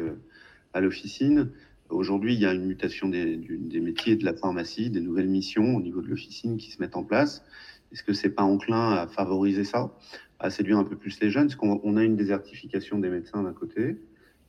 à 0.75 0.81
l'officine. 0.81 1.51
Aujourd'hui, 1.89 2.35
il 2.35 2.41
y 2.41 2.47
a 2.47 2.53
une 2.53 2.67
mutation 2.67 3.09
des, 3.09 3.37
des, 3.37 3.81
métiers 3.81 4.17
de 4.17 4.25
la 4.25 4.35
pharmacie, 4.35 4.91
des 4.91 5.01
nouvelles 5.01 5.29
missions 5.29 5.77
au 5.77 5.81
niveau 5.81 6.03
de 6.03 6.09
l'officine 6.09 6.57
qui 6.59 6.73
se 6.73 6.83
mettent 6.83 6.97
en 6.97 7.05
place. 7.05 7.45
Est-ce 7.93 8.03
que 8.03 8.13
c'est 8.13 8.31
pas 8.31 8.43
enclin 8.43 8.93
à 8.93 9.07
favoriser 9.07 9.65
ça, 9.65 9.93
à 10.39 10.51
séduire 10.51 10.79
un 10.79 10.85
peu 10.85 10.97
plus 10.97 11.21
les 11.21 11.31
jeunes? 11.31 11.47
Parce 11.47 11.57
qu'on 11.57 11.97
a 11.97 12.05
une 12.05 12.17
désertification 12.17 12.99
des 12.99 13.09
médecins 13.09 13.43
d'un 13.43 13.53
côté. 13.53 13.99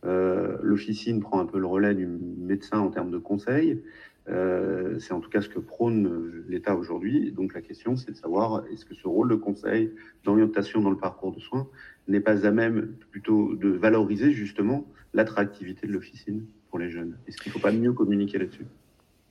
Euh, 0.06 0.58
l'officine 0.62 1.20
prend 1.20 1.40
un 1.40 1.46
peu 1.46 1.60
le 1.60 1.66
relais 1.66 1.94
du 1.94 2.08
médecin 2.08 2.80
en 2.80 2.90
termes 2.90 3.12
de 3.12 3.18
conseils. 3.18 3.82
Euh, 4.30 5.00
c'est 5.00 5.14
en 5.14 5.20
tout 5.22 5.30
cas 5.30 5.42
ce 5.42 5.50
que 5.50 5.60
prône 5.60 6.44
l'État 6.48 6.76
aujourd'hui. 6.76 7.32
Donc 7.32 7.54
la 7.54 7.62
question, 7.62 7.96
c'est 7.96 8.12
de 8.12 8.18
savoir 8.18 8.64
est-ce 8.72 8.86
que 8.86 8.94
ce 8.94 9.08
rôle 9.08 9.30
de 9.30 9.36
conseil, 9.36 9.92
d'orientation 10.24 10.82
dans 10.82 10.92
le 10.92 10.98
parcours 10.98 11.32
de 11.32 11.40
soins, 11.40 11.68
n'est 12.08 12.20
pas 12.20 12.46
à 12.46 12.52
même 12.52 12.94
plutôt 13.12 13.56
de 13.56 13.70
valoriser 13.70 14.32
justement 14.32 14.86
l'attractivité 15.14 15.88
de 15.88 15.94
l'officine 15.94 16.46
pour 16.70 16.80
les 16.80 16.90
jeunes? 16.90 17.18
Est-ce 17.28 17.38
qu'il 17.38 17.50
ne 17.50 17.54
faut 17.54 17.60
pas 17.60 17.72
mieux 17.72 17.94
communiquer 17.94 18.38
là-dessus? 18.38 18.66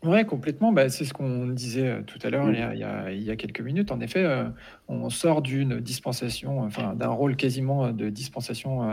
Oui, 0.04 0.24
complètement. 0.24 0.72
Bah, 0.72 0.88
c'est 0.90 1.04
ce 1.04 1.12
qu'on 1.12 1.48
disait 1.48 1.88
euh, 1.88 2.02
tout 2.02 2.20
à 2.22 2.30
l'heure, 2.30 2.48
il, 2.48 3.16
il, 3.16 3.22
y 3.22 3.30
a 3.30 3.36
quelques 3.36 3.60
minutes. 3.60 3.90
En 3.90 4.00
effet, 4.00 4.22
euh, 4.22 4.44
on 4.86 5.10
sort 5.10 5.42
d'une 5.42 5.80
dispensation, 5.80 6.60
enfin 6.60 6.94
d'un 6.94 7.08
rôle 7.08 7.34
quasiment 7.34 7.90
de 7.90 8.08
dispensation 8.08 8.88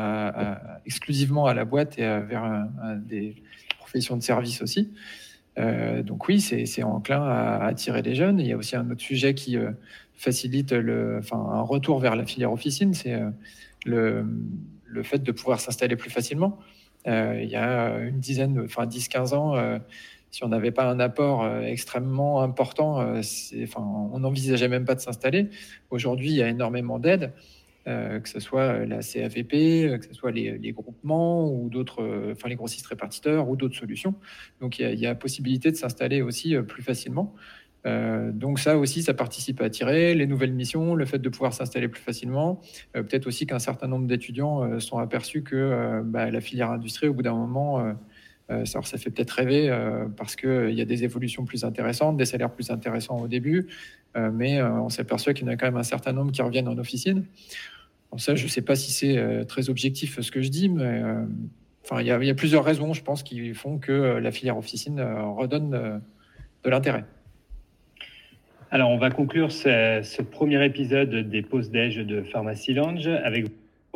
exclusivement 0.85 1.45
à 1.45 1.53
la 1.53 1.63
boîte 1.63 1.99
et 1.99 2.01
vers 2.01 2.67
des 2.97 3.35
professions 3.77 4.17
de 4.17 4.23
service 4.23 4.63
aussi. 4.63 4.93
Euh, 5.59 6.01
donc 6.01 6.27
oui, 6.27 6.41
c'est 6.41 6.83
enclin 6.83 7.21
à, 7.23 7.65
attirer 7.65 8.01
les 8.01 8.15
jeunes. 8.15 8.39
Il 8.39 8.47
y 8.47 8.51
a 8.51 8.57
aussi 8.57 8.75
un 8.75 8.89
autre 8.89 9.01
sujet 9.01 9.35
qui 9.35 9.57
facilite 10.15 10.71
le, 10.71 11.19
enfin, 11.19 11.37
un 11.37 11.61
retour 11.61 11.99
vers 11.99 12.15
la 12.15 12.25
filière 12.25 12.51
officine, 12.51 12.95
c'est 12.95 13.19
le, 13.85 14.25
le, 14.85 15.03
fait 15.03 15.19
de 15.19 15.31
pouvoir 15.31 15.59
s'installer 15.59 15.95
plus 15.95 16.09
facilement. 16.09 16.57
il 17.05 17.47
y 17.47 17.55
a 17.55 17.99
une 17.99 18.19
dizaine, 18.19 18.59
enfin 18.65 18.87
10-15 18.87 19.35
ans, 19.35 19.79
si 20.35 20.43
on 20.43 20.49
n'avait 20.49 20.71
pas 20.71 20.83
un 20.83 20.99
apport 20.99 21.45
euh, 21.45 21.61
extrêmement 21.61 22.41
important, 22.41 22.99
euh, 22.99 23.21
enfin, 23.63 23.81
on 23.81 24.19
n'envisageait 24.19 24.67
même 24.67 24.83
pas 24.83 24.95
de 24.95 24.99
s'installer. 24.99 25.47
Aujourd'hui, 25.91 26.27
il 26.27 26.35
y 26.35 26.43
a 26.43 26.49
énormément 26.49 26.99
d'aides, 26.99 27.31
euh, 27.87 28.19
que 28.19 28.27
ce 28.27 28.41
soit 28.41 28.85
la 28.85 28.99
CAVP, 28.99 29.97
que 29.97 30.05
ce 30.05 30.13
soit 30.13 30.31
les, 30.31 30.73
groupements 30.73 31.49
ou 31.49 31.69
d'autres, 31.69 32.33
enfin 32.33 32.49
les 32.49 32.57
grossistes 32.57 32.85
répartiteurs 32.87 33.47
ou 33.47 33.55
d'autres 33.55 33.77
solutions. 33.77 34.13
Donc 34.59 34.77
il 34.79 34.99
y 34.99 35.07
a, 35.07 35.15
possibilité 35.15 35.71
de 35.71 35.77
s'installer 35.77 36.21
aussi 36.21 36.53
plus 36.67 36.83
facilement. 36.83 37.33
donc 37.85 38.59
ça 38.59 38.77
aussi, 38.77 39.03
ça 39.03 39.13
participe 39.13 39.61
à 39.61 39.65
attirer 39.65 40.15
les 40.15 40.27
nouvelles 40.27 40.53
missions, 40.53 40.95
le 40.95 41.05
fait 41.05 41.19
de 41.19 41.29
pouvoir 41.29 41.53
s'installer 41.53 41.87
plus 41.87 42.01
facilement. 42.01 42.59
Peut-être 42.91 43.27
aussi 43.27 43.45
qu'un 43.45 43.59
certain 43.59 43.87
nombre 43.87 44.05
d'étudiants 44.05 44.81
sont 44.81 44.97
aperçus 44.97 45.43
que 45.43 46.01
bah, 46.03 46.29
la 46.29 46.41
filière 46.41 46.71
industrie, 46.71 47.07
au 47.07 47.13
bout 47.13 47.23
d'un 47.23 47.35
moment, 47.35 47.95
euh, 48.51 48.65
ça, 48.65 48.81
ça 48.83 48.97
fait 48.97 49.09
peut-être 49.09 49.31
rêver 49.31 49.69
euh, 49.69 50.05
parce 50.15 50.35
qu'il 50.35 50.49
euh, 50.49 50.71
y 50.71 50.81
a 50.81 50.85
des 50.85 51.03
évolutions 51.03 51.45
plus 51.45 51.63
intéressantes, 51.63 52.15
des 52.15 52.25
salaires 52.25 52.51
plus 52.51 52.69
intéressants 52.69 53.19
au 53.19 53.27
début, 53.27 53.67
mais 54.31 54.63
on 54.63 54.87
s'aperçoit 54.87 55.33
qu'il 55.33 55.45
y 55.45 55.49
en 55.49 55.51
a 55.51 55.57
quand 55.57 55.65
même 55.65 55.75
un 55.75 55.83
certain 55.83 56.13
nombre 56.13 56.31
qui 56.31 56.41
reviennent 56.41 56.69
en 56.69 56.77
officine. 56.77 57.25
ça, 58.15 58.33
je 58.33 58.45
ne 58.45 58.47
sais 58.47 58.61
pas 58.61 58.77
si 58.77 58.93
c'est 58.93 59.45
très 59.45 59.69
objectif 59.69 60.21
ce 60.21 60.31
que 60.31 60.41
je 60.41 60.47
dis, 60.47 60.69
mais 60.69 61.03
enfin, 61.83 61.99
il 61.99 62.07
y, 62.07 62.29
a 62.29 62.33
plusieurs 62.33 62.63
raisons, 62.63 62.93
je 62.93 63.03
pense, 63.03 63.23
qui 63.23 63.53
font 63.53 63.77
que 63.77 63.91
la 63.91 64.31
filière 64.31 64.57
officine 64.57 65.01
redonne 65.01 66.01
de 66.63 66.69
l'intérêt. 66.69 67.03
Alors, 68.71 68.89
on 68.89 68.97
va 68.97 69.09
conclure 69.09 69.51
ce, 69.51 69.99
ce 70.01 70.21
premier 70.21 70.63
épisode 70.63 71.13
des 71.13 71.41
pauses 71.41 71.69
déj 71.69 71.97
de 71.97 72.21
Pharmacy 72.21 72.73
Lounge 72.73 73.07
avec 73.07 73.47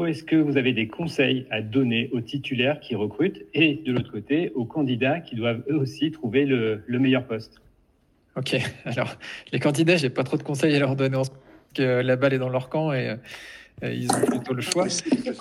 est-ce 0.05 0.23
que 0.23 0.35
vous 0.35 0.57
avez 0.57 0.73
des 0.73 0.88
conseils 0.88 1.45
à 1.49 1.62
donner 1.62 2.09
aux 2.13 2.21
titulaires 2.21 2.79
qui 2.79 2.95
recrutent 2.95 3.43
et 3.53 3.81
de 3.85 3.91
l'autre 3.91 4.12
côté 4.12 4.51
aux 4.55 4.65
candidats 4.65 5.19
qui 5.19 5.35
doivent 5.35 5.63
eux 5.69 5.75
aussi 5.75 6.12
trouver 6.12 6.45
le, 6.45 6.83
meilleur 6.88 7.25
poste? 7.25 7.62
Ok, 8.35 8.55
alors 8.85 9.17
les 9.51 9.59
candidats, 9.59 9.97
j'ai 9.97 10.09
pas 10.09 10.23
trop 10.23 10.38
de 10.38 10.43
conseils 10.43 10.75
à 10.75 10.79
leur 10.79 10.95
donner 10.95 11.15
parce 11.15 11.31
que 11.73 12.01
la 12.01 12.15
balle 12.15 12.33
est 12.33 12.39
dans 12.39 12.49
leur 12.49 12.69
camp 12.69 12.93
et 12.93 13.15
euh, 13.83 13.93
ils 13.93 14.12
ont 14.12 14.21
plutôt 14.21 14.53
le 14.53 14.62
choix. 14.62 14.88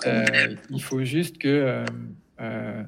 Euh, 0.05 0.55
il 0.69 0.81
faut 0.81 1.03
juste 1.03 1.37
que 1.37 1.83
euh, 2.39 2.83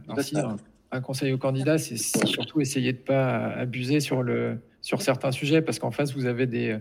un, 0.91 1.01
conseil 1.01 1.33
aux 1.33 1.37
candidats, 1.37 1.77
c'est 1.77 1.97
surtout 1.97 2.61
essayer 2.61 2.93
de 2.93 2.97
pas 2.97 3.47
abuser 3.47 3.99
sur 3.99 4.23
le 4.23 4.57
sur 4.81 5.01
certains 5.01 5.31
sujets 5.31 5.61
parce 5.61 5.77
qu'en 5.77 5.91
face 5.91 6.13
vous 6.15 6.25
avez 6.25 6.47
des 6.47 6.75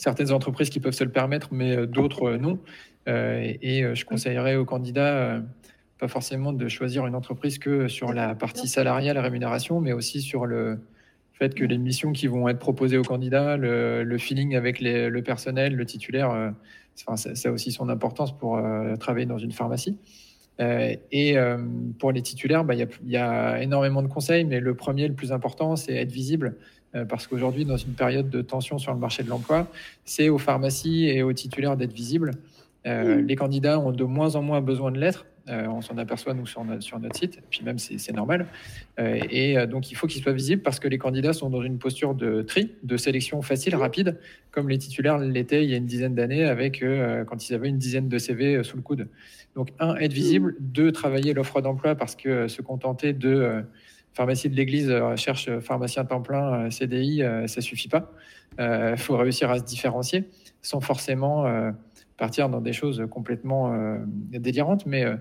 certaines 0.00 0.32
entreprises 0.32 0.70
qui 0.70 0.80
peuvent 0.80 0.94
se 0.94 1.04
le 1.04 1.10
permettre, 1.10 1.48
mais 1.52 1.86
d'autres 1.86 2.36
non. 2.36 2.58
Euh, 3.08 3.52
et, 3.62 3.84
euh, 3.84 3.94
je 3.94 4.04
conseillerais 4.04 4.56
aux 4.56 4.64
candidats 4.64 5.16
euh, 5.16 5.40
pas 5.98 6.08
forcément 6.08 6.52
de 6.52 6.68
choisir 6.68 7.06
une 7.06 7.14
entreprise 7.14 7.58
que 7.58 7.88
sur 7.88 8.12
la 8.12 8.34
partie 8.34 8.68
salariale, 8.68 9.16
la 9.16 9.22
rémunération, 9.22 9.80
mais 9.80 9.92
aussi 9.92 10.22
sur 10.22 10.46
le 10.46 10.80
fait 11.32 11.54
que 11.54 11.64
les 11.64 11.78
missions 11.78 12.12
qui 12.12 12.26
vont 12.26 12.48
être 12.48 12.58
proposées 12.58 12.98
aux 12.98 13.04
candidats, 13.04 13.56
le, 13.56 14.18
feeling 14.18 14.56
avec 14.56 14.80
le 14.80 15.20
personnel, 15.20 15.74
le 15.74 15.86
titulaire, 15.86 16.52
ça, 16.94 17.14
a 17.44 17.50
aussi 17.50 17.72
son 17.72 17.88
importance 17.88 18.36
pour 18.36 18.60
travailler 18.98 19.26
dans 19.26 19.38
une 19.38 19.52
pharmacie. 19.52 19.98
Et 20.60 21.36
pour 21.98 22.12
les 22.12 22.22
titulaires, 22.22 22.64
bah, 22.64 22.74
il 22.74 23.10
y, 23.10 23.16
a 23.16 23.62
énormément 23.62 24.02
de 24.02 24.08
conseils, 24.08 24.44
mais 24.44 24.60
le 24.60 24.74
premier, 24.74 25.08
le 25.08 25.14
plus 25.14 25.32
important, 25.32 25.76
c'est 25.76 25.94
être 25.94 26.12
visible. 26.12 26.56
parce 27.08 27.26
qu'aujourd'hui, 27.26 27.64
dans 27.64 27.76
une 27.76 27.94
période 27.94 28.28
de 28.28 28.42
tension 28.42 28.78
sur 28.78 28.92
le 28.92 28.98
marché 28.98 29.22
de 29.22 29.28
l'emploi, 29.28 29.68
c'est 30.04 30.28
aux 30.28 30.38
pharmacies 30.38 31.06
et 31.08 31.22
aux 31.22 31.32
titulaires 31.32 31.76
d'être 31.76 31.92
visibles. 31.92 32.32
Euh, 32.86 33.20
les 33.20 33.36
candidats 33.36 33.78
ont 33.78 33.92
de 33.92 34.04
moins 34.04 34.36
en 34.36 34.42
moins 34.42 34.60
besoin 34.60 34.90
de 34.90 34.98
lettres. 34.98 35.26
Euh, 35.48 35.66
on 35.66 35.80
s'en 35.80 35.98
aperçoit, 35.98 36.34
nous, 36.34 36.46
sur 36.46 36.64
notre, 36.64 36.82
sur 36.82 36.98
notre 37.00 37.16
site. 37.16 37.38
Et 37.38 37.42
puis 37.50 37.62
même, 37.64 37.78
c'est 37.78 38.12
normal. 38.12 38.46
Euh, 38.98 39.20
et 39.30 39.66
donc, 39.66 39.90
il 39.90 39.94
faut 39.94 40.06
qu'ils 40.06 40.22
soient 40.22 40.32
visibles 40.32 40.62
parce 40.62 40.78
que 40.78 40.88
les 40.88 40.98
candidats 40.98 41.32
sont 41.32 41.50
dans 41.50 41.62
une 41.62 41.78
posture 41.78 42.14
de 42.14 42.42
tri, 42.42 42.72
de 42.82 42.96
sélection 42.96 43.42
facile, 43.42 43.74
rapide, 43.74 44.18
comme 44.50 44.68
les 44.68 44.78
titulaires 44.78 45.18
l'étaient 45.18 45.64
il 45.64 45.70
y 45.70 45.74
a 45.74 45.76
une 45.76 45.86
dizaine 45.86 46.14
d'années 46.14 46.44
avec 46.44 46.84
quand 47.26 47.48
ils 47.48 47.54
avaient 47.54 47.68
une 47.68 47.78
dizaine 47.78 48.08
de 48.08 48.18
CV 48.18 48.62
sous 48.62 48.76
le 48.76 48.82
coude. 48.82 49.08
Donc, 49.56 49.70
un, 49.80 49.96
être 49.96 50.12
visible. 50.12 50.56
Deux, 50.60 50.92
travailler 50.92 51.34
l'offre 51.34 51.60
d'emploi 51.60 51.94
parce 51.94 52.14
que 52.14 52.46
se 52.46 52.62
contenter 52.62 53.12
de 53.12 53.64
pharmacie 54.12 54.50
de 54.50 54.56
l'église 54.56 54.92
cherche 55.16 55.50
pharmacien 55.60 56.04
temps 56.04 56.22
plein, 56.22 56.70
CDI, 56.70 57.22
ça 57.46 57.60
suffit 57.60 57.88
pas. 57.88 58.12
Il 58.58 58.98
faut 58.98 59.16
réussir 59.16 59.50
à 59.50 59.58
se 59.58 59.64
différencier 59.64 60.28
sans 60.62 60.80
forcément 60.80 61.72
partir 62.20 62.50
dans 62.50 62.60
des 62.60 62.74
choses 62.74 63.02
complètement 63.10 63.72
euh, 63.72 63.96
délirantes, 64.06 64.84
mais 64.84 65.04
euh, 65.04 65.16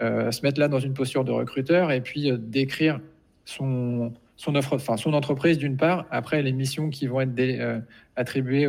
euh, 0.00 0.30
se 0.30 0.42
mettre 0.42 0.60
là 0.60 0.68
dans 0.68 0.78
une 0.78 0.94
posture 0.94 1.24
de 1.24 1.32
recruteur 1.32 1.90
et 1.90 2.00
puis 2.00 2.30
décrire 2.38 3.00
son, 3.44 4.14
son 4.36 4.54
offre, 4.54 4.76
enfin 4.76 4.96
son 4.96 5.12
entreprise 5.12 5.58
d'une 5.58 5.76
part, 5.76 6.06
après 6.12 6.42
les 6.42 6.52
missions 6.52 6.88
qui 6.88 7.08
vont 7.08 7.20
être 7.20 7.82
attribuées 8.14 8.68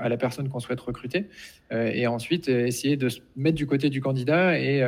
à 0.00 0.08
la 0.08 0.16
personne 0.16 0.48
qu'on 0.48 0.60
souhaite 0.60 0.80
recruter, 0.80 1.28
et 1.72 2.06
ensuite 2.06 2.48
essayer 2.48 2.96
de 2.96 3.08
se 3.08 3.20
mettre 3.36 3.56
du 3.56 3.66
côté 3.66 3.90
du 3.90 4.00
candidat 4.00 4.58
et 4.58 4.84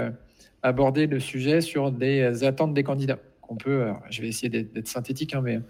aborder 0.63 1.07
le 1.09 1.19
sujet 1.19 1.61
sur 1.61 1.91
des 1.91 2.45
attentes 2.45 2.75
des 2.75 2.85
candidats. 2.85 3.19
Qu'on 3.41 3.57
peut, 3.57 3.87
je 4.11 4.23
vais 4.23 4.29
essayer 4.29 4.49
d'être 4.49 4.89
synthétique, 4.89 5.35
hein, 5.35 5.43
mais 5.43 5.61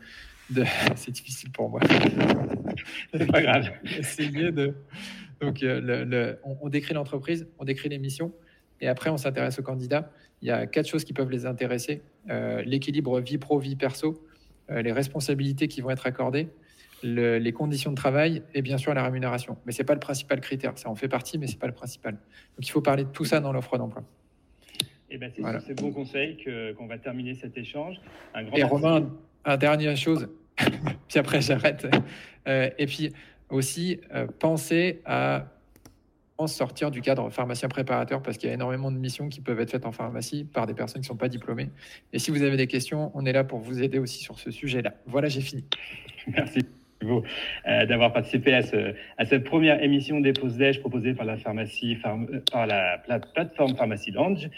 c'est 0.97 1.13
difficile 1.13 1.51
pour 1.51 1.71
moi. 1.71 1.81
C'est 3.13 3.31
pas 3.31 3.43
grave. 3.43 3.71
essayer 3.99 4.53
de 4.53 4.75
donc, 5.41 5.63
euh, 5.63 6.35
on, 6.45 6.69
décrit 6.69 6.95
l'entreprise, 6.95 7.47
on 7.59 7.65
décrit 7.65 7.89
les 7.89 7.99
missions, 7.99 8.33
et 8.81 8.89
après, 8.89 9.11
on 9.11 9.17
s'intéresse 9.17 9.59
aux 9.59 9.63
candidats. 9.63 10.11
Il 10.43 10.49
y 10.49 10.51
a 10.51 10.67
quatre 10.67 10.87
choses 10.87 11.05
qui 11.05 11.13
peuvent 11.13 11.31
les 11.31 11.47
intéresser 11.47 12.03
euh, 12.31 12.63
l'équilibre 12.63 13.21
vie 13.21 13.39
pro, 13.39 13.59
vie 13.59 13.77
perso, 13.77 14.23
euh, 14.71 14.83
les 14.83 14.93
responsabilités 14.93 15.69
qui 15.69 15.81
vont 15.81 15.91
être 15.91 16.07
accordées, 16.07 16.49
les 17.03 17.53
conditions 17.53 17.91
de 17.91 17.97
travail 17.97 18.43
et 18.55 18.63
bien 18.63 18.79
sûr 18.79 18.93
la 18.95 19.05
rémunération. 19.05 19.59
Mais 19.65 19.73
ce 19.73 19.79
n'est 19.79 19.85
pas 19.85 19.93
le 19.93 20.01
principal 20.01 20.41
critère. 20.41 20.77
Ça 20.77 20.89
en 20.89 20.95
fait 20.95 21.09
partie, 21.09 21.39
mais 21.39 21.47
ce 21.47 21.53
n'est 21.53 21.59
pas 21.59 21.67
le 21.67 21.75
principal. 21.75 22.15
Donc, 22.15 22.67
il 22.67 22.71
faut 22.71 22.81
parler 22.81 23.05
de 23.05 23.11
tout 23.11 23.25
ça 23.25 23.39
dans 23.39 23.53
l'offre 23.53 23.77
d'emploi. 23.77 24.03
Et 25.11 25.19
ben, 25.19 25.31
c'est 25.35 25.43
sur 25.43 25.61
ces 25.61 25.75
bons 25.75 25.93
conseils 25.93 26.39
qu'on 26.77 26.87
va 26.87 26.99
terminer 26.99 27.35
cet 27.35 27.57
échange. 27.57 28.01
Un 28.35 28.45
grand 28.45 28.57
et 28.57 28.63
Romain, 28.65 29.11
une 29.45 29.57
dernière 29.57 29.97
chose, 29.97 30.29
puis 31.09 31.19
après 31.19 31.41
j'arrête. 31.43 31.87
et 32.47 32.87
puis, 32.87 33.13
aussi 33.51 34.01
euh, 34.15 34.27
penser 34.27 35.01
à 35.05 35.47
en 36.39 36.47
sortir 36.47 36.91
du 36.91 37.01
cadre 37.01 37.31
pharmacien 37.31 37.69
préparateur 37.69 38.23
parce 38.23 38.37
qu'il 38.37 38.49
y 38.49 38.53
a 38.53 38.55
énormément 38.55 38.91
de 38.91 38.99
missions 38.99 39.29
qui 39.29 39.41
peuvent 39.41 39.59
être 39.61 39.71
faites 39.71 39.87
en 39.87 39.93
pharmacie 39.93 40.45
par 40.45 40.67
des 40.67 40.75
personnes 40.75 41.01
qui 41.01 41.07
ne 41.07 41.15
sont 41.15 41.17
pas 41.17 41.29
diplômées. 41.29 41.71
Et 42.13 42.19
si 42.19 42.31
vous 42.31 42.43
avez 42.43 42.57
des 42.57 42.67
questions, 42.67 43.11
on 43.15 43.25
est 43.25 43.33
là 43.33 43.45
pour 43.45 43.59
vous 43.59 43.83
aider 43.83 43.99
aussi 43.99 44.23
sur 44.23 44.39
ce 44.39 44.51
sujet-là. 44.51 44.95
Voilà, 45.07 45.29
j'ai 45.29 45.41
fini. 45.41 45.65
Merci. 46.27 46.61
Euh, 47.67 47.87
d'avoir 47.87 48.13
participé 48.13 48.55
à, 48.55 48.63
ce, 48.63 48.95
à, 49.19 49.27
cette 49.27 49.45
première 49.45 49.83
émission 49.83 50.21
des 50.21 50.33
pauses 50.33 50.57
déj 50.57 50.81
proposée 50.81 51.13
par 51.15 51.27
la 51.27 51.37
pharmacie, 51.37 51.99
euh, 52.05 52.41
par 52.51 52.67
la 52.67 53.21
plateforme 53.35 53.77
Pharmacie 53.77 54.13
Lounge. 54.13 54.49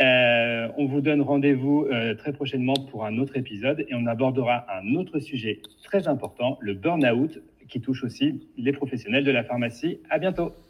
Euh, 0.00 0.68
on 0.76 0.86
vous 0.86 1.00
donne 1.00 1.22
rendez-vous 1.22 1.86
très 2.18 2.32
prochainement 2.32 2.74
pour 2.90 3.04
un 3.04 3.18
autre 3.18 3.36
épisode 3.36 3.84
et 3.88 3.94
on 3.94 4.06
abordera 4.06 4.66
un 4.78 4.94
autre 4.94 5.18
sujet 5.20 5.60
très 5.82 6.06
important, 6.08 6.58
le 6.60 6.74
burn-out, 6.74 7.40
qui 7.68 7.80
touche 7.80 8.04
aussi 8.04 8.40
les 8.56 8.72
professionnels 8.72 9.24
de 9.24 9.30
la 9.30 9.44
pharmacie. 9.44 10.00
À 10.10 10.18
bientôt. 10.18 10.65